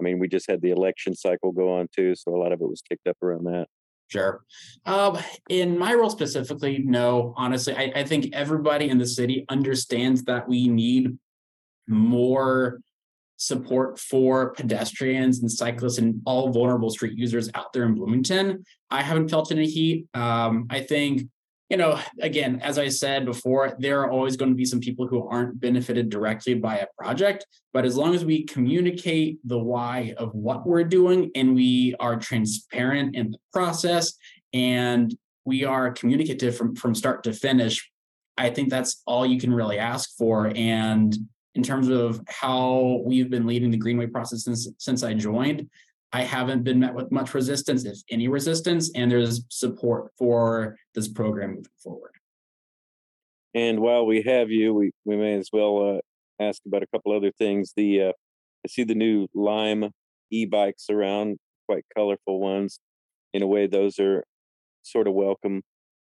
I 0.00 0.04
mean, 0.04 0.18
we 0.18 0.28
just 0.28 0.50
had 0.50 0.62
the 0.62 0.70
election 0.70 1.14
cycle 1.14 1.52
go 1.52 1.78
on 1.78 1.88
too, 1.94 2.14
so 2.14 2.34
a 2.34 2.38
lot 2.38 2.52
of 2.52 2.60
it 2.60 2.68
was 2.68 2.82
kicked 2.88 3.06
up 3.06 3.16
around 3.22 3.44
that. 3.44 3.66
Sure. 4.08 4.42
Um, 4.84 5.18
in 5.48 5.78
my 5.78 5.94
role 5.94 6.10
specifically, 6.10 6.78
no. 6.78 7.34
Honestly, 7.36 7.74
I, 7.74 7.92
I 7.96 8.04
think 8.04 8.34
everybody 8.34 8.88
in 8.88 8.98
the 8.98 9.06
city 9.06 9.44
understands 9.48 10.24
that 10.24 10.48
we 10.48 10.68
need 10.68 11.18
more 11.88 12.80
support 13.38 13.98
for 13.98 14.52
pedestrians 14.52 15.40
and 15.40 15.50
cyclists 15.50 15.98
and 15.98 16.20
all 16.26 16.52
vulnerable 16.52 16.90
street 16.90 17.18
users 17.18 17.50
out 17.54 17.72
there 17.72 17.84
in 17.84 17.94
Bloomington. 17.94 18.64
I 18.90 19.02
haven't 19.02 19.30
felt 19.30 19.50
any 19.50 19.66
heat. 19.66 20.06
Um, 20.14 20.66
I 20.70 20.80
think, 20.80 21.28
you 21.72 21.78
know, 21.78 21.98
again, 22.20 22.60
as 22.62 22.78
I 22.78 22.88
said 22.88 23.24
before, 23.24 23.74
there 23.78 24.02
are 24.02 24.10
always 24.10 24.36
going 24.36 24.50
to 24.50 24.54
be 24.54 24.66
some 24.66 24.78
people 24.78 25.06
who 25.08 25.26
aren't 25.26 25.58
benefited 25.58 26.10
directly 26.10 26.52
by 26.52 26.76
a 26.76 26.86
project. 26.98 27.46
But 27.72 27.86
as 27.86 27.96
long 27.96 28.14
as 28.14 28.26
we 28.26 28.44
communicate 28.44 29.38
the 29.42 29.58
why 29.58 30.12
of 30.18 30.34
what 30.34 30.66
we're 30.66 30.84
doing 30.84 31.30
and 31.34 31.54
we 31.54 31.94
are 31.98 32.16
transparent 32.18 33.16
in 33.16 33.30
the 33.30 33.38
process 33.54 34.12
and 34.52 35.16
we 35.46 35.64
are 35.64 35.90
communicative 35.92 36.58
from, 36.58 36.76
from 36.76 36.94
start 36.94 37.24
to 37.24 37.32
finish, 37.32 37.90
I 38.36 38.50
think 38.50 38.68
that's 38.68 39.02
all 39.06 39.24
you 39.24 39.40
can 39.40 39.54
really 39.54 39.78
ask 39.78 40.10
for. 40.18 40.52
And 40.54 41.16
in 41.54 41.62
terms 41.62 41.88
of 41.88 42.20
how 42.28 43.00
we've 43.06 43.30
been 43.30 43.46
leading 43.46 43.70
the 43.70 43.78
Greenway 43.78 44.08
process 44.08 44.44
since 44.44 44.68
since 44.76 45.02
I 45.02 45.14
joined. 45.14 45.70
I 46.12 46.22
haven't 46.22 46.62
been 46.62 46.78
met 46.78 46.94
with 46.94 47.10
much 47.10 47.32
resistance, 47.32 47.84
if 47.84 47.98
any 48.10 48.28
resistance, 48.28 48.90
and 48.94 49.10
there's 49.10 49.44
support 49.48 50.12
for 50.18 50.76
this 50.94 51.08
program 51.08 51.50
moving 51.50 51.64
forward. 51.82 52.12
And 53.54 53.80
while 53.80 54.04
we 54.06 54.22
have 54.22 54.50
you, 54.50 54.74
we, 54.74 54.92
we 55.04 55.16
may 55.16 55.34
as 55.34 55.48
well 55.52 55.96
uh, 55.96 56.42
ask 56.42 56.60
about 56.66 56.82
a 56.82 56.86
couple 56.86 57.16
other 57.16 57.32
things. 57.38 57.72
The 57.76 58.02
uh, 58.02 58.12
I 58.64 58.68
see 58.68 58.84
the 58.84 58.94
new 58.94 59.26
Lime 59.34 59.90
e-bikes 60.30 60.86
around, 60.90 61.38
quite 61.66 61.84
colorful 61.94 62.40
ones. 62.40 62.78
In 63.34 63.42
a 63.42 63.46
way, 63.46 63.66
those 63.66 63.98
are 63.98 64.24
sort 64.82 65.08
of 65.08 65.14
welcome. 65.14 65.62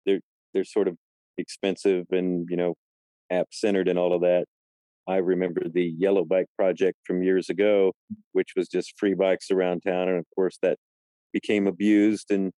They're 0.06 0.22
they're 0.54 0.66
sort 0.66 0.88
of 0.88 0.98
expensive 1.38 2.06
and 2.12 2.48
you 2.50 2.58
know 2.58 2.75
app 3.32 3.48
centered 3.52 3.88
and 3.88 4.00
all 4.00 4.14
of 4.14 4.22
that. 4.22 4.46
I 5.08 5.18
remember 5.18 5.62
the 5.72 5.94
Yellow 5.98 6.26
Bike 6.26 6.48
Project 6.58 6.98
from 7.06 7.22
years 7.22 7.50
ago, 7.50 7.94
which 8.32 8.54
was 8.56 8.68
just 8.68 8.94
free 8.98 9.14
bikes 9.14 9.52
around 9.52 9.82
town. 9.82 10.10
And 10.10 10.18
of 10.18 10.26
course, 10.36 10.58
that 10.62 10.78
became 11.32 11.68
abused 11.68 12.32
and 12.32 12.52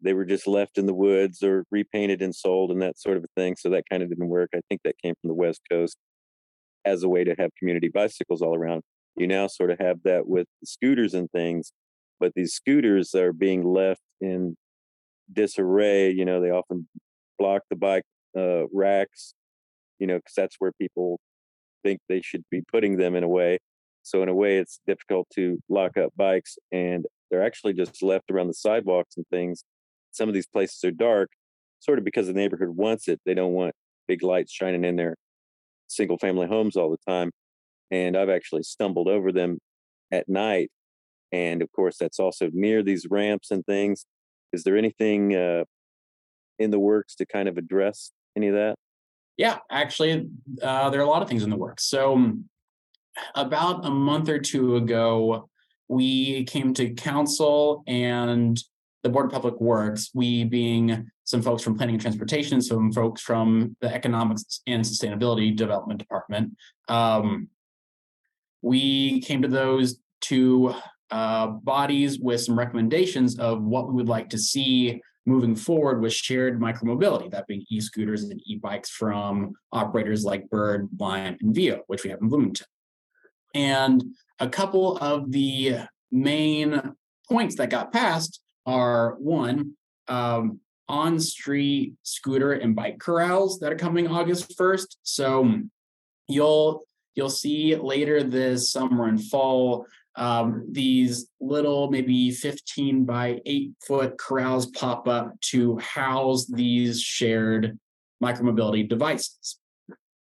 they 0.00 0.12
were 0.12 0.24
just 0.24 0.46
left 0.46 0.78
in 0.78 0.86
the 0.86 0.94
woods 0.94 1.42
or 1.42 1.64
repainted 1.70 2.22
and 2.22 2.34
sold 2.34 2.70
and 2.70 2.80
that 2.82 2.98
sort 2.98 3.16
of 3.16 3.24
thing. 3.36 3.56
So 3.58 3.70
that 3.70 3.84
kind 3.90 4.02
of 4.02 4.08
didn't 4.08 4.28
work. 4.28 4.50
I 4.54 4.60
think 4.68 4.82
that 4.84 4.98
came 5.02 5.14
from 5.20 5.28
the 5.28 5.34
West 5.34 5.60
Coast 5.70 5.96
as 6.84 7.02
a 7.02 7.08
way 7.08 7.24
to 7.24 7.34
have 7.38 7.50
community 7.58 7.88
bicycles 7.88 8.42
all 8.42 8.56
around. 8.56 8.82
You 9.16 9.26
now 9.26 9.48
sort 9.48 9.70
of 9.70 9.78
have 9.80 9.98
that 10.04 10.28
with 10.28 10.46
scooters 10.64 11.14
and 11.14 11.28
things, 11.30 11.72
but 12.20 12.32
these 12.34 12.54
scooters 12.54 13.14
are 13.14 13.32
being 13.32 13.64
left 13.64 14.02
in 14.20 14.56
disarray. 15.32 16.10
You 16.10 16.24
know, 16.24 16.40
they 16.40 16.50
often 16.50 16.88
block 17.38 17.62
the 17.68 17.76
bike 17.76 18.04
uh, 18.36 18.68
racks, 18.72 19.34
you 19.98 20.06
know, 20.06 20.16
because 20.16 20.34
that's 20.36 20.56
where 20.60 20.72
people 20.80 21.18
think 21.88 22.00
they 22.08 22.20
should 22.20 22.44
be 22.50 22.62
putting 22.70 22.98
them 22.98 23.14
in 23.16 23.22
a 23.22 23.28
way. 23.28 23.58
So 24.02 24.22
in 24.22 24.28
a 24.28 24.34
way, 24.34 24.58
it's 24.58 24.80
difficult 24.86 25.28
to 25.34 25.58
lock 25.68 25.96
up 25.96 26.12
bikes, 26.16 26.58
and 26.72 27.06
they're 27.30 27.44
actually 27.44 27.74
just 27.74 28.02
left 28.02 28.30
around 28.30 28.48
the 28.48 28.54
sidewalks 28.54 29.16
and 29.16 29.26
things. 29.30 29.64
Some 30.12 30.28
of 30.28 30.34
these 30.34 30.46
places 30.46 30.82
are 30.84 30.90
dark, 30.90 31.30
sort 31.80 31.98
of 31.98 32.04
because 32.04 32.26
the 32.26 32.32
neighborhood 32.32 32.70
wants 32.70 33.08
it. 33.08 33.20
They 33.26 33.34
don't 33.34 33.52
want 33.52 33.74
big 34.06 34.22
lights 34.22 34.52
shining 34.52 34.84
in 34.84 34.96
their 34.96 35.16
single 35.88 36.18
family 36.18 36.46
homes 36.46 36.76
all 36.76 36.90
the 36.90 37.12
time. 37.12 37.30
And 37.90 38.16
I've 38.16 38.30
actually 38.30 38.62
stumbled 38.62 39.08
over 39.08 39.32
them 39.32 39.58
at 40.10 40.28
night. 40.28 40.70
And 41.32 41.62
of 41.62 41.70
course, 41.72 41.96
that's 41.98 42.18
also 42.18 42.48
near 42.52 42.82
these 42.82 43.06
ramps 43.10 43.50
and 43.50 43.64
things. 43.66 44.06
Is 44.52 44.64
there 44.64 44.76
anything 44.76 45.34
uh, 45.34 45.64
in 46.58 46.70
the 46.70 46.78
works 46.78 47.14
to 47.16 47.26
kind 47.26 47.48
of 47.48 47.58
address 47.58 48.12
any 48.36 48.48
of 48.48 48.54
that? 48.54 48.76
Yeah, 49.38 49.58
actually, 49.70 50.28
uh, 50.60 50.90
there 50.90 51.00
are 51.00 51.04
a 51.04 51.08
lot 51.08 51.22
of 51.22 51.28
things 51.28 51.44
in 51.44 51.50
the 51.50 51.56
works. 51.56 51.84
So, 51.84 52.14
um, 52.14 52.44
about 53.34 53.86
a 53.86 53.90
month 53.90 54.28
or 54.28 54.40
two 54.40 54.76
ago, 54.76 55.48
we 55.88 56.44
came 56.44 56.74
to 56.74 56.90
council 56.90 57.82
and 57.86 58.60
the 59.02 59.08
Board 59.08 59.26
of 59.26 59.32
Public 59.32 59.60
Works, 59.60 60.10
we 60.12 60.44
being 60.44 61.08
some 61.24 61.40
folks 61.40 61.62
from 61.62 61.76
Planning 61.76 61.94
and 61.94 62.02
Transportation, 62.02 62.60
some 62.60 62.92
folks 62.92 63.22
from 63.22 63.76
the 63.80 63.94
Economics 63.94 64.60
and 64.66 64.84
Sustainability 64.84 65.54
Development 65.54 66.00
Department. 66.00 66.56
Um, 66.88 67.48
we 68.60 69.20
came 69.20 69.42
to 69.42 69.48
those 69.48 70.00
two 70.20 70.74
uh, 71.10 71.46
bodies 71.46 72.18
with 72.18 72.40
some 72.40 72.58
recommendations 72.58 73.38
of 73.38 73.62
what 73.62 73.88
we 73.88 73.94
would 73.94 74.08
like 74.08 74.30
to 74.30 74.38
see 74.38 75.00
moving 75.28 75.54
forward 75.54 76.00
with 76.00 76.12
shared 76.12 76.58
micromobility, 76.58 77.30
that 77.30 77.46
being 77.46 77.64
e-scooters 77.68 78.24
and 78.24 78.40
e-bikes 78.46 78.90
from 78.90 79.52
operators 79.70 80.24
like 80.24 80.48
Bird, 80.48 80.88
Lime, 80.98 81.36
and 81.40 81.54
Veo, 81.54 81.82
which 81.86 82.02
we 82.02 82.10
have 82.10 82.20
in 82.20 82.28
Bloomington. 82.28 82.66
And 83.54 84.02
a 84.38 84.48
couple 84.48 84.96
of 84.98 85.30
the 85.30 85.80
main 86.10 86.94
points 87.28 87.56
that 87.56 87.70
got 87.70 87.92
passed 87.92 88.40
are 88.66 89.16
one, 89.18 89.74
um, 90.08 90.60
on-street 90.88 91.94
scooter 92.02 92.52
and 92.52 92.74
bike 92.74 92.98
corrals 92.98 93.58
that 93.60 93.72
are 93.72 93.76
coming 93.76 94.08
August 94.08 94.56
1st. 94.58 94.96
So 95.02 95.60
you'll 96.28 96.84
you'll 97.14 97.28
see 97.28 97.74
later 97.74 98.22
this 98.22 98.72
summer 98.72 99.06
and 99.06 99.22
fall 99.22 99.86
um, 100.18 100.66
these 100.70 101.28
little 101.40 101.90
maybe 101.90 102.30
15 102.32 103.04
by 103.04 103.40
8 103.46 103.72
foot 103.86 104.18
corrals 104.18 104.66
pop 104.66 105.06
up 105.06 105.40
to 105.42 105.78
house 105.78 106.46
these 106.46 107.00
shared 107.00 107.78
micromobility 108.22 108.86
devices. 108.86 109.58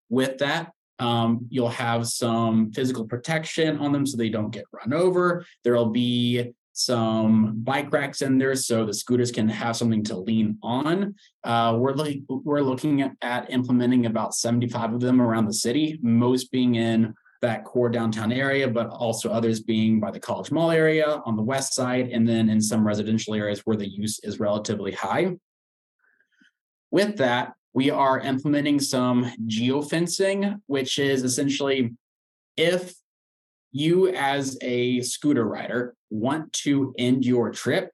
With 0.10 0.40
that, 0.40 0.72
um, 0.98 1.46
you'll 1.50 1.70
have 1.70 2.08
some 2.08 2.72
physical 2.72 3.06
protection 3.06 3.78
on 3.78 3.92
them 3.92 4.08
so 4.08 4.18
they 4.18 4.30
don't 4.30 4.50
get 4.50 4.66
run 4.72 4.92
over. 4.94 5.46
There'll 5.64 5.92
be 5.92 6.54
some 6.74 7.62
bike 7.64 7.92
racks 7.94 8.22
in 8.22 8.38
there 8.38 8.56
so 8.56 8.86
the 8.86 8.94
scooters 8.94 9.32
can 9.32 9.48
have 9.48 9.78
something 9.78 10.04
to 10.04 10.18
lean 10.18 10.58
on. 10.64 11.16
Uh, 11.44 11.78
we're, 11.80 11.96
we're 12.28 12.62
looking 12.62 13.14
at 13.22 13.52
implementing 13.52 14.08
about 14.08 14.34
75 14.34 14.96
of 14.96 15.00
them 15.00 15.22
around 15.22 15.46
the 15.46 15.54
city, 15.54 16.00
most 16.02 16.52
being 16.52 16.76
in 16.76 17.14
that 17.42 17.64
core 17.64 17.90
downtown 17.90 18.32
area, 18.32 18.68
but 18.68 18.88
also 18.90 19.30
others 19.30 19.60
being 19.60 20.00
by 20.00 20.12
the 20.12 20.20
College 20.20 20.52
Mall 20.52 20.72
area 20.72 21.22
on 21.26 21.36
the 21.36 21.44
west 21.44 21.74
side, 21.74 22.10
and 22.10 22.28
then 22.28 22.50
in 22.50 22.62
some 22.62 22.86
residential 22.86 23.36
areas 23.36 23.62
where 23.66 23.78
the 23.78 23.88
use 23.88 24.20
is 24.20 24.40
relatively 24.40 24.92
high. 24.92 25.36
With 26.92 27.18
that, 27.18 27.54
we 27.74 27.90
are 27.92 28.20
implementing 28.20 28.80
some 28.80 29.32
geofencing, 29.48 30.62
which 30.68 30.98
is 30.98 31.24
essentially 31.24 31.94
if 32.56 32.94
you 33.74 34.08
as 34.08 34.58
a 34.62 35.02
scooter 35.02 35.44
rider 35.44 35.94
want 36.10 36.54
to 36.54 36.96
end 36.98 37.26
your 37.26 37.52
trip, 37.52 37.92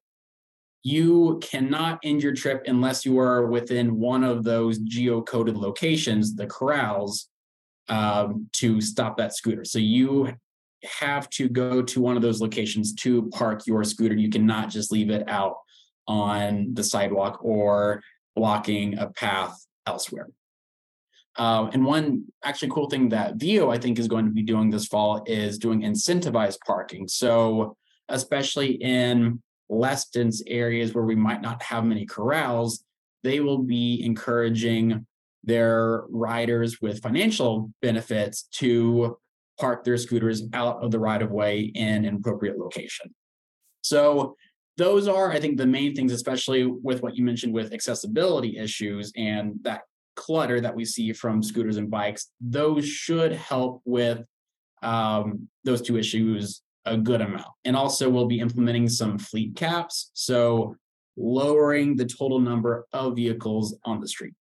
you 0.83 1.39
cannot 1.41 1.99
end 2.03 2.21
your 2.21 2.33
trip 2.33 2.63
unless 2.67 3.05
you 3.05 3.17
are 3.17 3.47
within 3.47 3.99
one 3.99 4.23
of 4.23 4.43
those 4.43 4.77
geocoded 4.79 5.57
locations, 5.57 6.35
the 6.35 6.45
corrals, 6.45 7.30
um, 7.91 8.47
to 8.53 8.81
stop 8.81 9.17
that 9.17 9.35
scooter. 9.35 9.65
So 9.65 9.77
you 9.77 10.33
have 10.99 11.29
to 11.31 11.47
go 11.47 11.83
to 11.83 12.01
one 12.01 12.15
of 12.15 12.23
those 12.23 12.41
locations 12.41 12.93
to 12.95 13.29
park 13.29 13.67
your 13.67 13.83
scooter. 13.83 14.15
You 14.15 14.29
cannot 14.29 14.69
just 14.69 14.91
leave 14.91 15.11
it 15.11 15.27
out 15.29 15.57
on 16.07 16.73
the 16.73 16.83
sidewalk 16.83 17.43
or 17.43 18.01
blocking 18.35 18.97
a 18.97 19.09
path 19.09 19.55
elsewhere. 19.85 20.29
Uh, 21.37 21.69
and 21.73 21.85
one 21.85 22.25
actually 22.43 22.69
cool 22.69 22.89
thing 22.89 23.09
that 23.09 23.35
Veo 23.35 23.69
I 23.69 23.77
think 23.77 23.99
is 23.99 24.07
going 24.07 24.25
to 24.25 24.31
be 24.31 24.41
doing 24.41 24.69
this 24.69 24.87
fall 24.87 25.23
is 25.27 25.57
doing 25.57 25.81
incentivized 25.81 26.57
parking. 26.65 27.07
So 27.07 27.75
especially 28.09 28.71
in 28.75 29.41
less 29.69 30.09
dense 30.09 30.41
areas 30.47 30.93
where 30.93 31.05
we 31.05 31.15
might 31.15 31.41
not 31.41 31.61
have 31.63 31.85
many 31.85 32.05
corrals, 32.05 32.83
they 33.23 33.39
will 33.39 33.59
be 33.59 34.01
encouraging 34.03 35.05
their 35.43 36.03
riders 36.09 36.81
with 36.81 37.01
financial 37.01 37.71
benefits 37.81 38.43
to 38.43 39.17
park 39.59 39.83
their 39.83 39.97
scooters 39.97 40.43
out 40.53 40.83
of 40.83 40.91
the 40.91 40.99
right 40.99 41.21
of 41.21 41.31
way 41.31 41.61
in 41.61 42.05
an 42.05 42.15
appropriate 42.15 42.57
location. 42.57 43.13
So 43.81 44.35
those 44.77 45.07
are, 45.07 45.31
I 45.31 45.39
think, 45.39 45.57
the 45.57 45.67
main 45.67 45.95
things, 45.95 46.11
especially 46.11 46.65
with 46.65 47.03
what 47.03 47.15
you 47.15 47.23
mentioned 47.23 47.53
with 47.53 47.73
accessibility 47.73 48.57
issues 48.57 49.11
and 49.15 49.53
that 49.61 49.81
clutter 50.15 50.61
that 50.61 50.75
we 50.75 50.85
see 50.85 51.13
from 51.13 51.43
scooters 51.43 51.77
and 51.77 51.89
bikes. 51.89 52.31
Those 52.39 52.87
should 52.87 53.33
help 53.33 53.81
with 53.85 54.23
um, 54.81 55.47
those 55.63 55.81
two 55.81 55.97
issues 55.97 56.61
a 56.85 56.97
good 56.97 57.21
amount. 57.21 57.47
And 57.63 57.75
also, 57.75 58.09
we'll 58.09 58.25
be 58.25 58.39
implementing 58.39 58.89
some 58.89 59.19
fleet 59.19 59.55
caps. 59.55 60.09
So, 60.13 60.75
lowering 61.15 61.95
the 61.95 62.05
total 62.05 62.39
number 62.39 62.87
of 62.93 63.15
vehicles 63.15 63.77
on 63.85 63.99
the 63.99 64.07
street. 64.07 64.33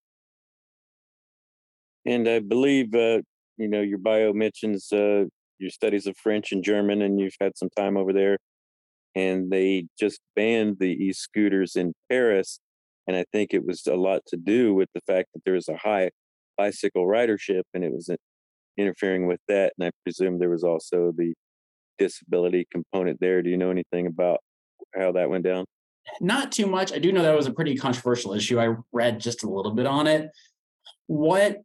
And 2.05 2.27
I 2.27 2.39
believe, 2.39 2.93
uh, 2.95 3.21
you 3.57 3.67
know, 3.67 3.81
your 3.81 3.99
bio 3.99 4.33
mentions 4.33 4.91
uh, 4.91 5.25
your 5.59 5.69
studies 5.69 6.07
of 6.07 6.17
French 6.17 6.51
and 6.51 6.63
German, 6.63 7.01
and 7.01 7.19
you've 7.19 7.35
had 7.39 7.57
some 7.57 7.69
time 7.77 7.95
over 7.97 8.11
there. 8.11 8.37
And 9.15 9.51
they 9.51 9.87
just 9.99 10.19
banned 10.35 10.77
the 10.79 10.91
e 10.91 11.13
scooters 11.13 11.75
in 11.75 11.93
Paris. 12.09 12.59
And 13.07 13.15
I 13.15 13.25
think 13.31 13.53
it 13.53 13.65
was 13.65 13.85
a 13.87 13.95
lot 13.95 14.21
to 14.27 14.37
do 14.37 14.73
with 14.73 14.89
the 14.93 15.01
fact 15.05 15.29
that 15.33 15.41
there 15.43 15.55
was 15.55 15.67
a 15.67 15.77
high 15.77 16.11
bicycle 16.57 17.05
ridership 17.05 17.63
and 17.73 17.83
it 17.83 17.91
was 17.91 18.09
interfering 18.77 19.27
with 19.27 19.39
that. 19.47 19.73
And 19.77 19.87
I 19.87 19.91
presume 20.03 20.39
there 20.39 20.49
was 20.49 20.63
also 20.63 21.11
the 21.15 21.33
disability 21.97 22.67
component 22.71 23.19
there. 23.19 23.41
Do 23.41 23.49
you 23.49 23.57
know 23.57 23.71
anything 23.71 24.07
about 24.07 24.39
how 24.95 25.11
that 25.13 25.29
went 25.29 25.43
down? 25.43 25.65
Not 26.19 26.51
too 26.51 26.67
much. 26.67 26.91
I 26.91 26.99
do 26.99 27.11
know 27.11 27.21
that 27.21 27.35
was 27.35 27.47
a 27.47 27.53
pretty 27.53 27.75
controversial 27.75 28.33
issue. 28.33 28.59
I 28.59 28.75
read 28.91 29.19
just 29.19 29.43
a 29.43 29.49
little 29.49 29.73
bit 29.73 29.85
on 29.85 30.07
it. 30.07 30.29
What 31.07 31.61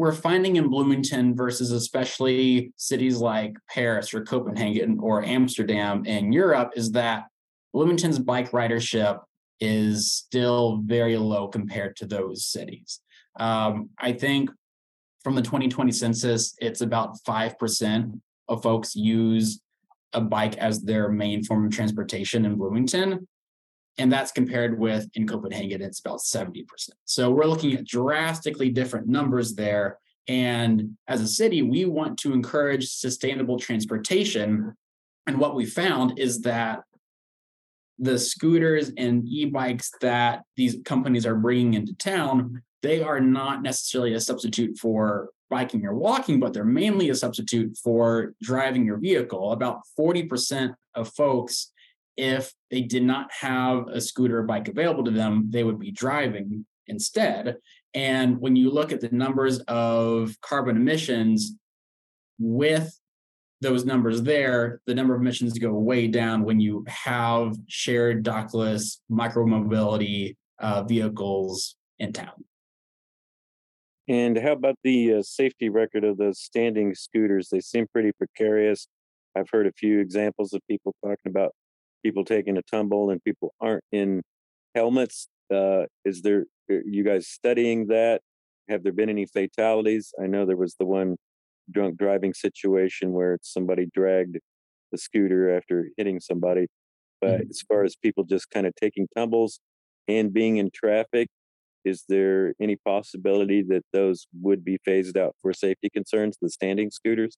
we're 0.00 0.12
finding 0.12 0.56
in 0.56 0.70
Bloomington 0.70 1.36
versus 1.36 1.72
especially 1.72 2.72
cities 2.76 3.18
like 3.18 3.54
Paris 3.68 4.14
or 4.14 4.24
Copenhagen 4.24 4.98
or 4.98 5.22
Amsterdam 5.22 6.06
in 6.06 6.32
Europe 6.32 6.72
is 6.74 6.90
that 6.92 7.24
Bloomington's 7.74 8.18
bike 8.18 8.50
ridership 8.52 9.20
is 9.60 10.10
still 10.10 10.80
very 10.86 11.18
low 11.18 11.48
compared 11.48 11.96
to 11.96 12.06
those 12.06 12.46
cities. 12.46 13.00
Um, 13.38 13.90
I 13.98 14.12
think 14.12 14.48
from 15.22 15.34
the 15.34 15.42
2020 15.42 15.92
census, 15.92 16.54
it's 16.62 16.80
about 16.80 17.18
5% 17.28 18.20
of 18.48 18.62
folks 18.62 18.96
use 18.96 19.60
a 20.14 20.22
bike 20.22 20.56
as 20.56 20.80
their 20.80 21.10
main 21.10 21.44
form 21.44 21.66
of 21.66 21.72
transportation 21.72 22.46
in 22.46 22.54
Bloomington. 22.54 23.28
And 23.98 24.10
that's 24.10 24.32
compared 24.32 24.78
with 24.78 25.08
in 25.14 25.26
Copenhagen, 25.26 25.82
it's 25.82 26.00
about 26.00 26.20
70%. 26.20 26.64
So 27.04 27.30
we're 27.30 27.44
looking 27.44 27.74
at 27.74 27.86
drastically 27.86 28.70
different 28.70 29.08
numbers 29.08 29.54
there. 29.54 29.98
And 30.28 30.96
as 31.08 31.20
a 31.20 31.28
city, 31.28 31.62
we 31.62 31.84
want 31.84 32.18
to 32.20 32.32
encourage 32.32 32.88
sustainable 32.88 33.58
transportation. 33.58 34.74
And 35.26 35.38
what 35.38 35.54
we 35.54 35.66
found 35.66 36.18
is 36.18 36.40
that 36.42 36.84
the 38.00 38.18
scooters 38.18 38.90
and 38.96 39.28
e-bikes 39.28 39.92
that 40.00 40.42
these 40.56 40.76
companies 40.84 41.26
are 41.26 41.34
bringing 41.36 41.74
into 41.74 41.94
town 41.94 42.62
they 42.82 43.02
are 43.02 43.20
not 43.20 43.62
necessarily 43.62 44.14
a 44.14 44.20
substitute 44.20 44.78
for 44.78 45.28
biking 45.50 45.84
or 45.84 45.94
walking 45.94 46.40
but 46.40 46.52
they're 46.52 46.64
mainly 46.64 47.10
a 47.10 47.14
substitute 47.14 47.76
for 47.76 48.32
driving 48.40 48.86
your 48.86 48.96
vehicle 48.96 49.52
about 49.52 49.82
40% 49.98 50.74
of 50.94 51.12
folks 51.12 51.72
if 52.16 52.52
they 52.70 52.82
did 52.82 53.02
not 53.02 53.30
have 53.32 53.86
a 53.88 54.00
scooter 54.00 54.38
or 54.38 54.42
bike 54.42 54.68
available 54.68 55.04
to 55.04 55.10
them 55.10 55.46
they 55.50 55.64
would 55.64 55.78
be 55.78 55.90
driving 55.90 56.64
instead 56.86 57.56
and 57.94 58.40
when 58.40 58.56
you 58.56 58.70
look 58.70 58.92
at 58.92 59.00
the 59.00 59.08
numbers 59.10 59.58
of 59.60 60.36
carbon 60.40 60.76
emissions 60.76 61.54
with 62.38 63.00
those 63.60 63.84
numbers 63.84 64.22
there, 64.22 64.80
the 64.86 64.94
number 64.94 65.14
of 65.14 65.20
emissions 65.20 65.58
go 65.58 65.72
way 65.72 66.06
down 66.06 66.44
when 66.44 66.60
you 66.60 66.84
have 66.88 67.56
shared 67.68 68.24
dockless 68.24 68.98
micromobility 69.10 70.36
uh, 70.58 70.82
vehicles 70.82 71.76
in 71.98 72.12
town. 72.12 72.44
And 74.08 74.38
how 74.38 74.52
about 74.52 74.76
the 74.82 75.14
uh, 75.14 75.22
safety 75.22 75.68
record 75.68 76.04
of 76.04 76.16
those 76.16 76.40
standing 76.40 76.94
scooters? 76.94 77.48
They 77.50 77.60
seem 77.60 77.86
pretty 77.92 78.12
precarious. 78.12 78.88
I've 79.36 79.50
heard 79.50 79.66
a 79.66 79.72
few 79.72 80.00
examples 80.00 80.52
of 80.52 80.62
people 80.68 80.94
talking 81.04 81.28
about 81.30 81.52
people 82.02 82.24
taking 82.24 82.56
a 82.56 82.62
tumble 82.62 83.10
and 83.10 83.22
people 83.22 83.54
aren't 83.60 83.84
in 83.92 84.22
helmets. 84.74 85.28
Uh, 85.52 85.84
is 86.04 86.22
there, 86.22 86.46
you 86.68 87.04
guys 87.04 87.26
studying 87.28 87.88
that? 87.88 88.20
Have 88.68 88.82
there 88.84 88.92
been 88.92 89.10
any 89.10 89.26
fatalities? 89.26 90.12
I 90.22 90.26
know 90.26 90.46
there 90.46 90.56
was 90.56 90.76
the 90.78 90.86
one 90.86 91.16
drunk 91.70 91.98
driving 91.98 92.34
situation 92.34 93.12
where 93.12 93.38
somebody 93.42 93.86
dragged 93.92 94.38
the 94.92 94.98
scooter 94.98 95.56
after 95.56 95.88
hitting 95.96 96.20
somebody. 96.20 96.66
But 97.20 97.40
mm-hmm. 97.40 97.50
as 97.50 97.62
far 97.62 97.84
as 97.84 97.96
people 97.96 98.24
just 98.24 98.50
kind 98.50 98.66
of 98.66 98.74
taking 98.74 99.08
tumbles 99.16 99.60
and 100.08 100.32
being 100.32 100.56
in 100.56 100.70
traffic, 100.72 101.28
is 101.84 102.04
there 102.08 102.54
any 102.60 102.76
possibility 102.76 103.62
that 103.62 103.82
those 103.92 104.26
would 104.40 104.64
be 104.64 104.78
phased 104.84 105.16
out 105.16 105.34
for 105.40 105.52
safety 105.52 105.88
concerns, 105.92 106.36
the 106.40 106.50
standing 106.50 106.90
scooters? 106.90 107.36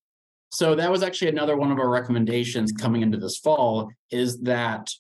So 0.52 0.74
that 0.74 0.90
was 0.90 1.02
actually 1.02 1.30
another 1.30 1.56
one 1.56 1.72
of 1.72 1.78
our 1.78 1.88
recommendations 1.88 2.72
coming 2.72 3.00
into 3.00 3.16
this 3.16 3.38
fall 3.38 3.90
is 4.10 4.38
that 4.42 4.90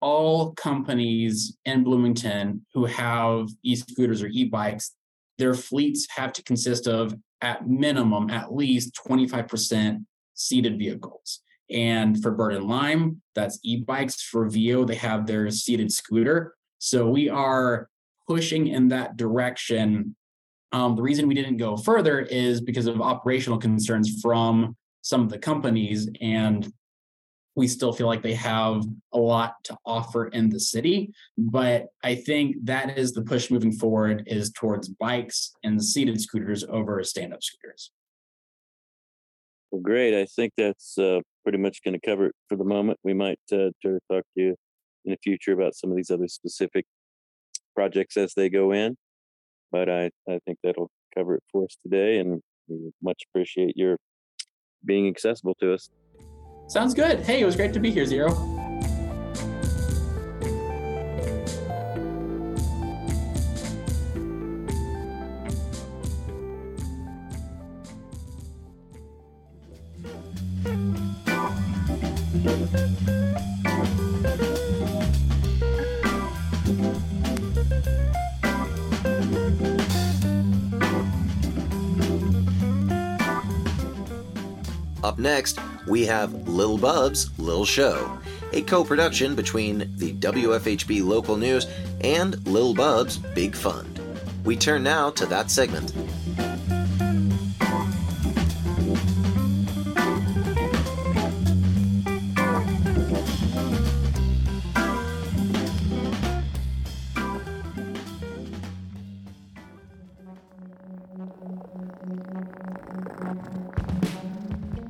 all 0.00 0.52
companies 0.52 1.56
in 1.64 1.82
Bloomington 1.82 2.64
who 2.74 2.84
have 2.84 3.48
e-scooters 3.64 4.22
or 4.22 4.28
e-bikes, 4.28 4.92
their 5.38 5.54
fleets 5.54 6.06
have 6.14 6.32
to 6.34 6.44
consist 6.44 6.86
of 6.86 7.12
at 7.40 7.66
minimum 7.66 8.30
at 8.30 8.54
least 8.54 8.96
25% 9.04 10.04
seated 10.34 10.78
vehicles. 10.78 11.40
And 11.70 12.22
for 12.22 12.30
Bird 12.30 12.54
and 12.54 12.66
Lime, 12.66 13.20
that's 13.34 13.58
e-bikes. 13.64 14.22
For 14.22 14.48
Veo, 14.48 14.84
they 14.84 14.94
have 14.94 15.26
their 15.26 15.50
seated 15.50 15.90
scooter. 15.90 16.54
So 16.78 17.08
we 17.08 17.28
are 17.28 17.88
pushing 18.28 18.68
in 18.68 18.88
that 18.88 19.16
direction. 19.16 20.14
Um, 20.70 20.94
the 20.94 21.02
reason 21.02 21.26
we 21.26 21.34
didn't 21.34 21.56
go 21.56 21.76
further 21.76 22.20
is 22.20 22.60
because 22.60 22.86
of 22.86 23.00
operational 23.00 23.58
concerns 23.58 24.20
from 24.20 24.76
some 25.04 25.20
of 25.20 25.28
the 25.28 25.38
companies 25.38 26.08
and 26.22 26.72
we 27.56 27.68
still 27.68 27.92
feel 27.92 28.08
like 28.08 28.22
they 28.22 28.34
have 28.34 28.82
a 29.12 29.18
lot 29.18 29.62
to 29.64 29.76
offer 29.86 30.26
in 30.28 30.48
the 30.48 30.58
city. 30.58 31.12
But 31.38 31.86
i 32.02 32.14
think 32.14 32.56
that 32.64 32.98
is 32.98 33.12
the 33.12 33.22
push 33.22 33.50
moving 33.50 33.72
forward 33.72 34.24
is 34.26 34.50
towards 34.50 34.88
bikes 34.88 35.52
and 35.62 35.82
seated 35.82 36.20
scooters 36.20 36.64
over 36.64 37.02
stand-up 37.04 37.42
scooters. 37.42 37.92
Well 39.70 39.82
great. 39.82 40.18
I 40.18 40.24
think 40.24 40.54
that's 40.56 40.96
uh, 40.98 41.20
pretty 41.42 41.58
much 41.58 41.82
going 41.84 41.98
to 42.00 42.06
cover 42.06 42.26
it 42.26 42.34
for 42.48 42.56
the 42.56 42.64
moment. 42.64 42.98
We 43.04 43.12
might 43.12 43.40
uh, 43.52 43.70
talk 43.84 44.00
to 44.10 44.22
you 44.36 44.56
in 45.04 45.12
the 45.12 45.18
future 45.22 45.52
about 45.52 45.76
some 45.76 45.90
of 45.90 45.96
these 45.96 46.10
other 46.10 46.28
specific 46.28 46.86
projects 47.74 48.16
as 48.16 48.32
they 48.34 48.48
go 48.48 48.72
in. 48.72 48.96
But 49.70 49.90
i, 49.90 50.10
I 50.28 50.38
think 50.46 50.58
that'll 50.62 50.90
cover 51.14 51.34
it 51.34 51.42
for 51.52 51.64
us 51.64 51.76
today 51.82 52.18
and 52.18 52.40
we 52.68 52.90
much 53.02 53.22
appreciate 53.28 53.76
your 53.76 53.98
being 54.84 55.08
accessible 55.08 55.54
to 55.60 55.74
us 55.74 55.90
Sounds 56.66 56.94
good. 56.94 57.20
Hey, 57.20 57.40
it 57.40 57.44
was 57.44 57.56
great 57.56 57.72
to 57.74 57.80
be 57.80 57.90
here, 57.90 58.04
Zyro. 58.04 58.53
Up 85.04 85.18
next, 85.18 85.58
we 85.86 86.06
have 86.06 86.32
Lil 86.48 86.78
Bub's 86.78 87.28
Lil 87.38 87.66
Show, 87.66 88.18
a 88.54 88.62
co 88.62 88.82
production 88.82 89.34
between 89.34 89.94
the 89.98 90.14
WFHB 90.14 91.04
local 91.04 91.36
news 91.36 91.66
and 92.00 92.44
Lil 92.46 92.72
Bub's 92.72 93.18
Big 93.18 93.54
Fund. 93.54 94.00
We 94.44 94.56
turn 94.56 94.82
now 94.82 95.10
to 95.10 95.26
that 95.26 95.50
segment. 95.50 95.92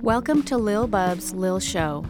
Welcome 0.05 0.43
to 0.43 0.59
Lil 0.59 0.87
Bub's 0.87 1.33
Lil 1.33 1.59
Show, 1.59 2.05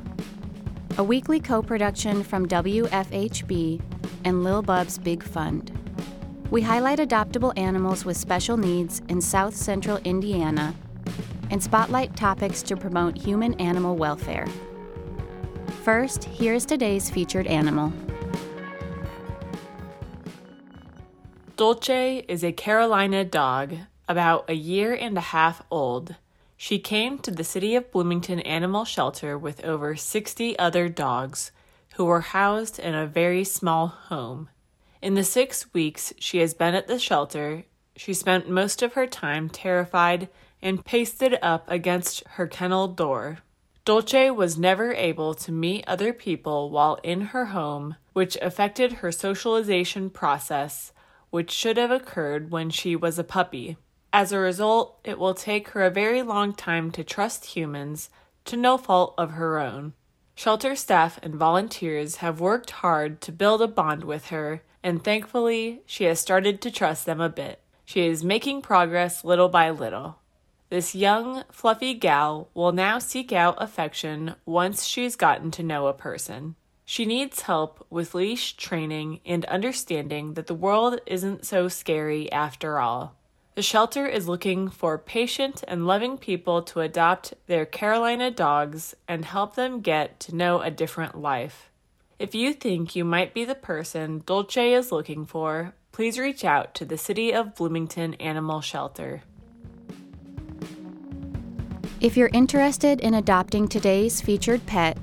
a 0.99 1.05
weekly 1.05 1.39
co 1.39 1.63
production 1.63 2.25
from 2.25 2.45
WFHB 2.49 3.81
and 4.25 4.43
Lil 4.43 4.63
Bub's 4.63 4.99
Big 4.99 5.23
Fund. 5.23 5.71
We 6.51 6.61
highlight 6.61 6.99
adoptable 6.99 7.57
animals 7.57 8.05
with 8.05 8.17
special 8.17 8.57
needs 8.57 9.01
in 9.09 9.21
South 9.21 9.55
Central 9.55 9.99
Indiana 9.99 10.75
and 11.53 11.63
spotlight 11.63 12.17
topics 12.17 12.65
to 12.65 12.77
promote 12.77 13.17
human 13.17 13.55
animal 13.61 13.95
welfare. 13.95 14.49
First, 15.85 16.25
here's 16.25 16.67
today's 16.67 17.09
featured 17.09 17.47
animal. 17.47 17.93
Dolce 21.57 22.25
is 22.27 22.43
a 22.43 22.51
Carolina 22.51 23.25
dog, 23.25 23.77
about 24.09 24.51
a 24.51 24.55
year 24.55 24.95
and 24.95 25.17
a 25.17 25.21
half 25.21 25.63
old. 25.71 26.17
She 26.67 26.79
came 26.79 27.19
to 27.19 27.31
the 27.31 27.45
City 27.45 27.77
of 27.77 27.91
Bloomington 27.91 28.41
Animal 28.41 28.87
Shelter 28.87 29.37
with 29.37 29.63
over 29.67 29.97
60 29.97 30.59
other 30.59 30.89
dogs 30.89 31.53
who 31.97 32.07
were 32.07 32.23
housed 32.23 32.79
in 32.79 32.95
a 32.95 33.07
very 33.07 33.45
small 33.45 33.89
home. 33.89 34.49
In 35.03 35.13
the 35.13 35.25
six 35.25 35.75
weeks 35.75 36.15
she 36.19 36.39
has 36.39 36.55
been 36.55 36.75
at 36.75 36.87
the 36.87 36.99
shelter, 36.99 37.65
she 37.97 38.15
spent 38.15 38.49
most 38.49 38.81
of 38.81 38.95
her 38.95 39.07
time 39.07 39.51
terrified 39.51 40.31
and 40.63 40.83
pasted 40.83 41.39
up 41.43 41.71
against 41.71 42.27
her 42.29 42.47
kennel 42.47 42.89
door. 42.89 43.41
Dolce 43.85 44.31
was 44.31 44.57
never 44.57 44.95
able 44.95 45.35
to 45.35 45.53
meet 45.53 45.85
other 45.87 46.15
people 46.15 46.71
while 46.71 46.99
in 47.03 47.21
her 47.37 47.45
home, 47.45 47.97
which 48.15 48.39
affected 48.41 48.91
her 48.95 49.13
socialization 49.13 50.09
process 50.09 50.95
which 51.29 51.51
should 51.51 51.77
have 51.77 51.91
occurred 51.91 52.51
when 52.53 52.71
she 52.71 52.95
was 52.95 53.19
a 53.19 53.25
puppy. 53.25 53.77
As 54.15 54.31
a 54.31 54.39
result, 54.39 55.01
it 55.03 55.19
will 55.19 55.35
take 55.35 55.71
her 55.71 55.83
a 55.83 55.91
very 55.91 56.23
long 56.23 56.55
time 56.55 56.93
to 56.93 57.03
trust 57.03 57.47
humans 57.47 58.11
to 58.45 58.57
no 58.57 58.79
fault 58.79 59.13
of 59.19 59.33
her 59.33 59.59
own. 59.59 59.93
Shelter 60.37 60.77
staff 60.77 61.19
and 61.21 61.35
volunteers 61.35 62.19
have 62.19 62.39
worked 62.39 62.71
hard 62.71 63.21
to 63.23 63.33
build 63.33 63.61
a 63.61 63.67
bond 63.67 64.05
with 64.05 64.27
her, 64.27 64.63
and 64.85 65.03
thankfully, 65.03 65.83
she 65.85 66.05
has 66.05 66.21
started 66.21 66.61
to 66.61 66.71
trust 66.71 67.07
them 67.07 67.21
a 67.21 67.29
bit. 67.29 67.61
She 67.85 68.07
is 68.07 68.23
making 68.23 68.63
progress 68.63 69.25
little 69.25 69.49
by 69.49 69.71
little. 69.71 70.21
This 70.71 70.95
young, 70.95 71.43
fluffy 71.51 71.93
gal 71.93 72.51
will 72.55 72.71
now 72.71 73.01
seek 73.01 73.33
out 73.33 73.61
affection 73.61 74.37
once 74.47 74.87
she's 74.87 75.17
gotten 75.17 75.51
to 75.51 75.65
know 75.65 75.89
a 75.89 75.93
person. 75.93 76.55
She 76.85 77.05
needs 77.05 77.41
help 77.41 77.85
with 77.91 78.15
leash 78.15 78.57
training 78.57 79.23
and 79.27 79.45
understanding 79.47 80.35
that 80.35 80.47
the 80.47 80.55
world 80.55 81.01
isn't 81.05 81.45
so 81.45 81.67
scary 81.67 82.31
after 82.31 82.79
all. 82.79 83.17
The 83.55 83.63
shelter 83.63 84.05
is 84.05 84.27
looking 84.27 84.69
for 84.69 84.99
patient 84.99 85.63
and 85.69 85.87
loving 85.87 86.19
people 86.19 86.61
to 86.63 86.81
adopt 86.81 87.35
their 87.47 87.65
Carolina 87.65 88.33
dogs 88.33 88.97
and 89.07 89.25
help 89.25 89.55
them 89.55 89.81
get 89.81 90.19
to 90.21 90.35
know 90.35 90.61
a 90.61 90.73
different 90.73 91.21
life. 91.21 91.71
If 92.19 92.35
you 92.35 92.53
think 92.53 92.97
you 92.97 93.05
might 93.05 93.33
be 93.33 93.45
the 93.45 93.55
person 93.55 94.25
Dolce 94.27 94.73
is 94.73 94.91
looking 94.91 95.25
for, 95.25 95.75
please 95.93 96.19
reach 96.19 96.45
out 96.45 96.75
to 96.75 96.85
the 96.85 96.99
City 96.99 97.33
of 97.33 97.55
Bloomington 97.55 98.15
Animal 98.15 98.61
Shelter. 98.61 99.23
If 102.01 102.17
you're 102.17 102.31
interested 102.33 103.01
in 103.01 103.15
adopting 103.15 103.69
today's 103.69 104.21
featured 104.21 104.67
pet, 104.67 104.99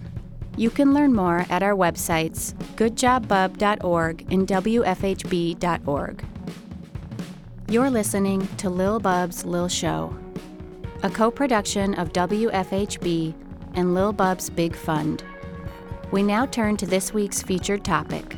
you 0.58 0.70
can 0.70 0.94
learn 0.94 1.14
more 1.14 1.46
at 1.50 1.64
our 1.64 1.74
websites, 1.74 2.54
goodjobbub.org 2.76 4.28
and 4.30 4.46
wfhb.org. 4.46 6.26
You're 7.72 7.90
listening 7.90 8.46
to 8.58 8.70
Lil 8.70 9.00
Bub's 9.00 9.46
Lil 9.46 9.70
Show, 9.70 10.14
a 11.04 11.10
co 11.10 11.32
production 11.32 11.94
of 11.94 12.12
WFHB 12.12 13.34
and 13.76 13.94
Lil 13.94 14.12
Bub's 14.12 14.50
Big 14.50 14.76
Fund. 14.76 15.24
We 16.12 16.22
now 16.22 16.46
turn 16.46 16.76
to 16.76 16.86
this 16.86 17.14
week's 17.14 17.42
featured 17.42 17.86
topic. 17.86 18.36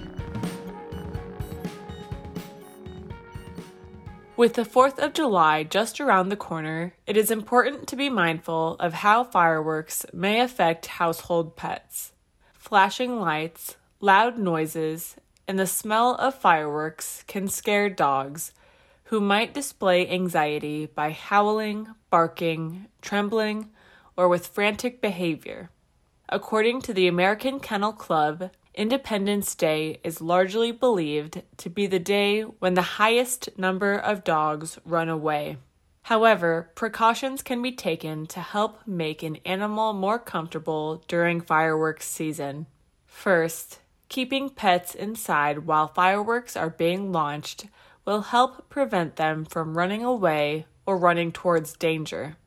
With 4.38 4.54
the 4.54 4.66
4th 4.66 5.00
of 5.00 5.14
July 5.14 5.64
just 5.64 6.00
around 6.00 6.30
the 6.30 6.36
corner, 6.36 6.94
it 7.08 7.18
is 7.18 7.32
important 7.32 7.88
to 7.88 7.96
be 7.96 8.12
mindful 8.12 8.76
of 8.76 8.94
how 8.94 9.24
fireworks 9.24 10.06
may 10.14 10.42
affect 10.42 10.86
household 10.86 11.56
pets. 11.56 12.12
Flashing 12.54 13.20
lights, 13.20 13.78
loud 14.00 14.38
noises, 14.38 15.16
and 15.48 15.58
the 15.58 15.66
smell 15.66 16.14
of 16.18 16.36
fireworks 16.36 17.24
can 17.26 17.48
scare 17.48 17.90
dogs 17.90 18.52
who 19.14 19.22
might 19.22 19.54
display 19.54 20.10
anxiety 20.10 20.88
by 20.88 21.12
howling, 21.12 21.88
barking, 22.10 22.88
trembling, 23.00 23.70
or 24.18 24.28
with 24.28 24.48
frantic 24.48 25.02
behavior. 25.02 25.70
According 26.30 26.82
to 26.82 26.96
the 26.96 27.08
American 27.08 27.60
Kennel 27.60 27.94
Club, 27.94 28.50
Independence 28.74 29.54
Day 29.54 30.00
is 30.04 30.20
largely 30.20 30.72
believed 30.72 31.44
to 31.58 31.70
be 31.70 31.86
the 31.86 32.00
day 32.00 32.42
when 32.42 32.74
the 32.74 32.98
highest 32.98 33.50
number 33.56 33.94
of 33.94 34.24
dogs 34.24 34.80
run 34.84 35.10
away. 35.10 35.58
However, 36.02 36.72
precautions 36.74 37.44
can 37.44 37.62
be 37.62 37.72
taken 37.72 38.26
to 38.26 38.40
help 38.40 38.80
make 38.88 39.22
an 39.22 39.36
animal 39.46 39.94
more 39.94 40.18
comfortable 40.18 41.04
during 41.08 41.40
fireworks 41.40 42.08
season. 42.08 42.66
First, 43.06 43.78
keeping 44.10 44.50
pets 44.50 44.96
inside 44.96 45.68
while 45.68 45.88
fireworks 45.88 46.58
are 46.58 46.72
being 46.72 47.12
launched 47.12 47.68
will 48.06 48.22
help 48.22 48.70
prevent 48.70 49.16
them 49.16 49.46
from 49.46 49.78
running 49.78 50.04
away 50.04 50.66
or 50.86 50.98
running 50.98 51.32
towards 51.32 51.78
danger. 51.78 52.38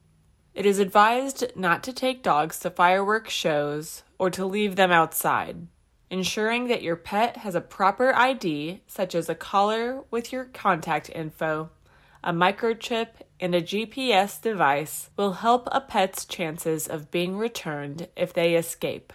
It 0.54 0.64
is 0.66 0.78
advised 0.78 1.52
not 1.54 1.82
to 1.84 1.92
take 1.92 2.22
dogs 2.22 2.58
to 2.60 2.70
fireworks 2.70 3.32
shows 3.32 4.02
or 4.18 4.30
to 4.30 4.46
leave 4.46 4.76
them 4.76 4.90
outside. 4.90 5.66
Ensuring 6.10 6.68
that 6.68 6.82
your 6.82 6.96
pet 6.96 7.38
has 7.38 7.54
a 7.54 7.60
proper 7.60 8.14
ID, 8.14 8.80
such 8.86 9.14
as 9.14 9.28
a 9.28 9.34
collar 9.34 10.04
with 10.10 10.32
your 10.32 10.44
contact 10.44 11.10
info, 11.10 11.70
a 12.22 12.32
microchip, 12.32 13.08
and 13.38 13.54
a 13.54 13.62
GPS 13.62 14.40
device, 14.40 15.10
will 15.16 15.34
help 15.34 15.68
a 15.70 15.80
pet's 15.80 16.24
chances 16.24 16.86
of 16.86 17.10
being 17.10 17.36
returned 17.36 18.08
if 18.16 18.32
they 18.32 18.54
escape. 18.54 19.12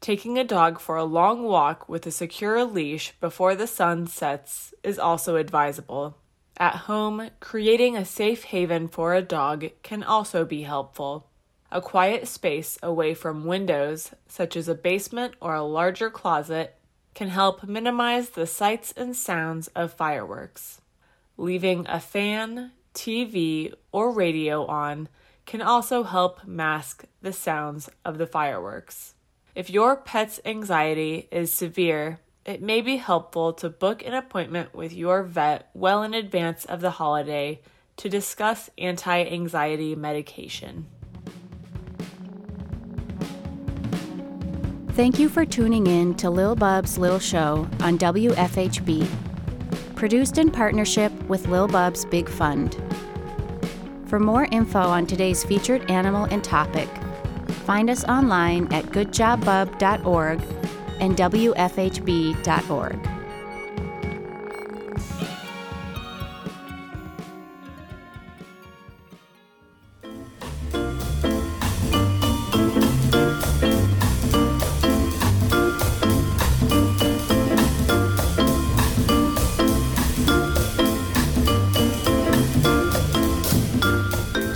Taking 0.00 0.38
a 0.38 0.44
dog 0.44 0.80
for 0.80 0.96
a 0.96 1.04
long 1.04 1.42
walk 1.42 1.86
with 1.86 2.06
a 2.06 2.10
secure 2.10 2.64
leash 2.64 3.12
before 3.20 3.54
the 3.54 3.66
sun 3.66 4.06
sets 4.06 4.72
is 4.82 4.98
also 4.98 5.36
advisable. 5.36 6.16
At 6.56 6.74
home, 6.74 7.28
creating 7.38 7.98
a 7.98 8.06
safe 8.06 8.44
haven 8.44 8.88
for 8.88 9.14
a 9.14 9.20
dog 9.20 9.66
can 9.82 10.02
also 10.02 10.46
be 10.46 10.62
helpful. 10.62 11.26
A 11.70 11.82
quiet 11.82 12.26
space 12.26 12.78
away 12.82 13.12
from 13.12 13.44
windows, 13.44 14.12
such 14.26 14.56
as 14.56 14.68
a 14.68 14.74
basement 14.74 15.34
or 15.38 15.54
a 15.54 15.62
larger 15.62 16.08
closet, 16.08 16.78
can 17.14 17.28
help 17.28 17.64
minimize 17.64 18.30
the 18.30 18.46
sights 18.46 18.94
and 18.96 19.14
sounds 19.14 19.68
of 19.68 19.92
fireworks. 19.92 20.80
Leaving 21.36 21.86
a 21.88 22.00
fan, 22.00 22.72
TV, 22.94 23.74
or 23.92 24.10
radio 24.10 24.64
on 24.64 25.08
can 25.44 25.60
also 25.60 26.04
help 26.04 26.46
mask 26.46 27.04
the 27.20 27.34
sounds 27.34 27.90
of 28.02 28.16
the 28.16 28.26
fireworks. 28.26 29.14
If 29.54 29.68
your 29.68 29.96
pet's 29.96 30.40
anxiety 30.44 31.28
is 31.32 31.50
severe, 31.52 32.20
it 32.46 32.62
may 32.62 32.80
be 32.80 32.98
helpful 32.98 33.52
to 33.54 33.68
book 33.68 34.04
an 34.04 34.14
appointment 34.14 34.74
with 34.74 34.92
your 34.92 35.24
vet 35.24 35.68
well 35.74 36.02
in 36.02 36.14
advance 36.14 36.64
of 36.64 36.80
the 36.80 36.92
holiday 36.92 37.60
to 37.96 38.08
discuss 38.08 38.70
anti 38.78 39.24
anxiety 39.24 39.96
medication. 39.96 40.86
Thank 44.90 45.18
you 45.18 45.28
for 45.28 45.44
tuning 45.44 45.86
in 45.86 46.14
to 46.16 46.30
Lil 46.30 46.54
Bub's 46.54 46.96
Lil 46.96 47.18
Show 47.18 47.68
on 47.80 47.98
WFHB, 47.98 49.08
produced 49.96 50.38
in 50.38 50.50
partnership 50.50 51.12
with 51.24 51.48
Lil 51.48 51.66
Bub's 51.66 52.04
Big 52.04 52.28
Fund. 52.28 52.76
For 54.06 54.20
more 54.20 54.46
info 54.52 54.80
on 54.80 55.06
today's 55.06 55.42
featured 55.44 55.90
animal 55.90 56.24
and 56.26 56.42
topic, 56.42 56.88
find 57.60 57.90
us 57.90 58.04
online 58.04 58.72
at 58.72 58.84
goodjobbub.org 58.86 60.40
and 61.00 61.16
wfhb.org. 61.16 63.09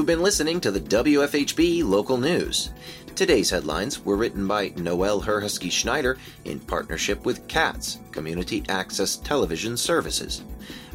You've 0.00 0.06
been 0.06 0.22
listening 0.22 0.62
to 0.62 0.70
the 0.70 0.80
WFHB 0.80 1.84
local 1.84 2.16
news. 2.16 2.70
Today's 3.14 3.50
headlines 3.50 4.02
were 4.02 4.16
written 4.16 4.48
by 4.48 4.72
Noel 4.76 5.20
Herhusky 5.20 5.68
Schneider 5.68 6.16
in 6.46 6.58
partnership 6.58 7.26
with 7.26 7.46
CATS, 7.48 7.98
Community 8.10 8.64
Access 8.70 9.16
Television 9.16 9.76
Services. 9.76 10.42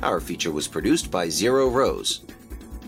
Our 0.02 0.20
feature 0.20 0.52
was 0.52 0.68
produced 0.68 1.12
by 1.12 1.28
Zyro 1.28 1.72
Roze. 1.72 2.22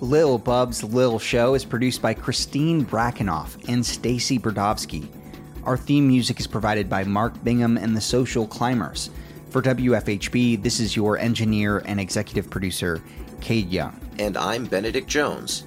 Lil 0.01 0.39
Bub's 0.39 0.83
Lil 0.83 1.19
Show 1.19 1.53
is 1.53 1.63
produced 1.63 2.01
by 2.01 2.15
Christine 2.15 2.83
Brackenoff 2.83 3.69
and 3.69 3.85
Stacy 3.85 4.39
Brodowski. 4.39 5.07
Our 5.65 5.77
theme 5.77 6.07
music 6.07 6.39
is 6.39 6.47
provided 6.47 6.89
by 6.89 7.03
Mark 7.03 7.43
Bingham 7.43 7.77
and 7.77 7.95
the 7.95 8.01
Social 8.01 8.47
Climbers. 8.47 9.11
For 9.51 9.61
WFHB, 9.61 10.63
this 10.63 10.79
is 10.79 10.95
your 10.95 11.19
engineer 11.19 11.83
and 11.85 11.99
executive 11.99 12.49
producer, 12.49 13.03
Cade 13.39 13.69
Young. 13.69 14.01
And 14.17 14.35
I'm 14.35 14.65
Benedict 14.65 15.07
Jones. 15.07 15.66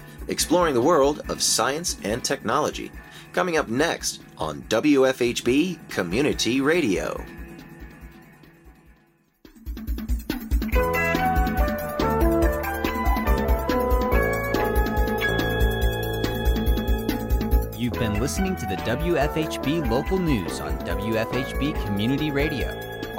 exploring 0.27 0.73
the 0.73 0.81
world 0.81 1.21
of 1.29 1.41
science 1.41 1.97
and 2.03 2.23
technology. 2.23 2.91
Coming 3.33 3.57
up 3.57 3.67
next 3.67 4.21
on 4.37 4.61
WFHB 4.63 5.89
Community 5.89 6.61
Radio. 6.61 7.23
You've 17.77 17.93
been 17.93 18.19
listening 18.19 18.55
to 18.57 18.65
the 18.65 18.77
WFHB 18.85 19.89
local 19.89 20.19
news 20.19 20.59
on 20.59 20.77
WFHB 20.79 21.85
Community 21.85 22.31
Radio. 22.31 22.90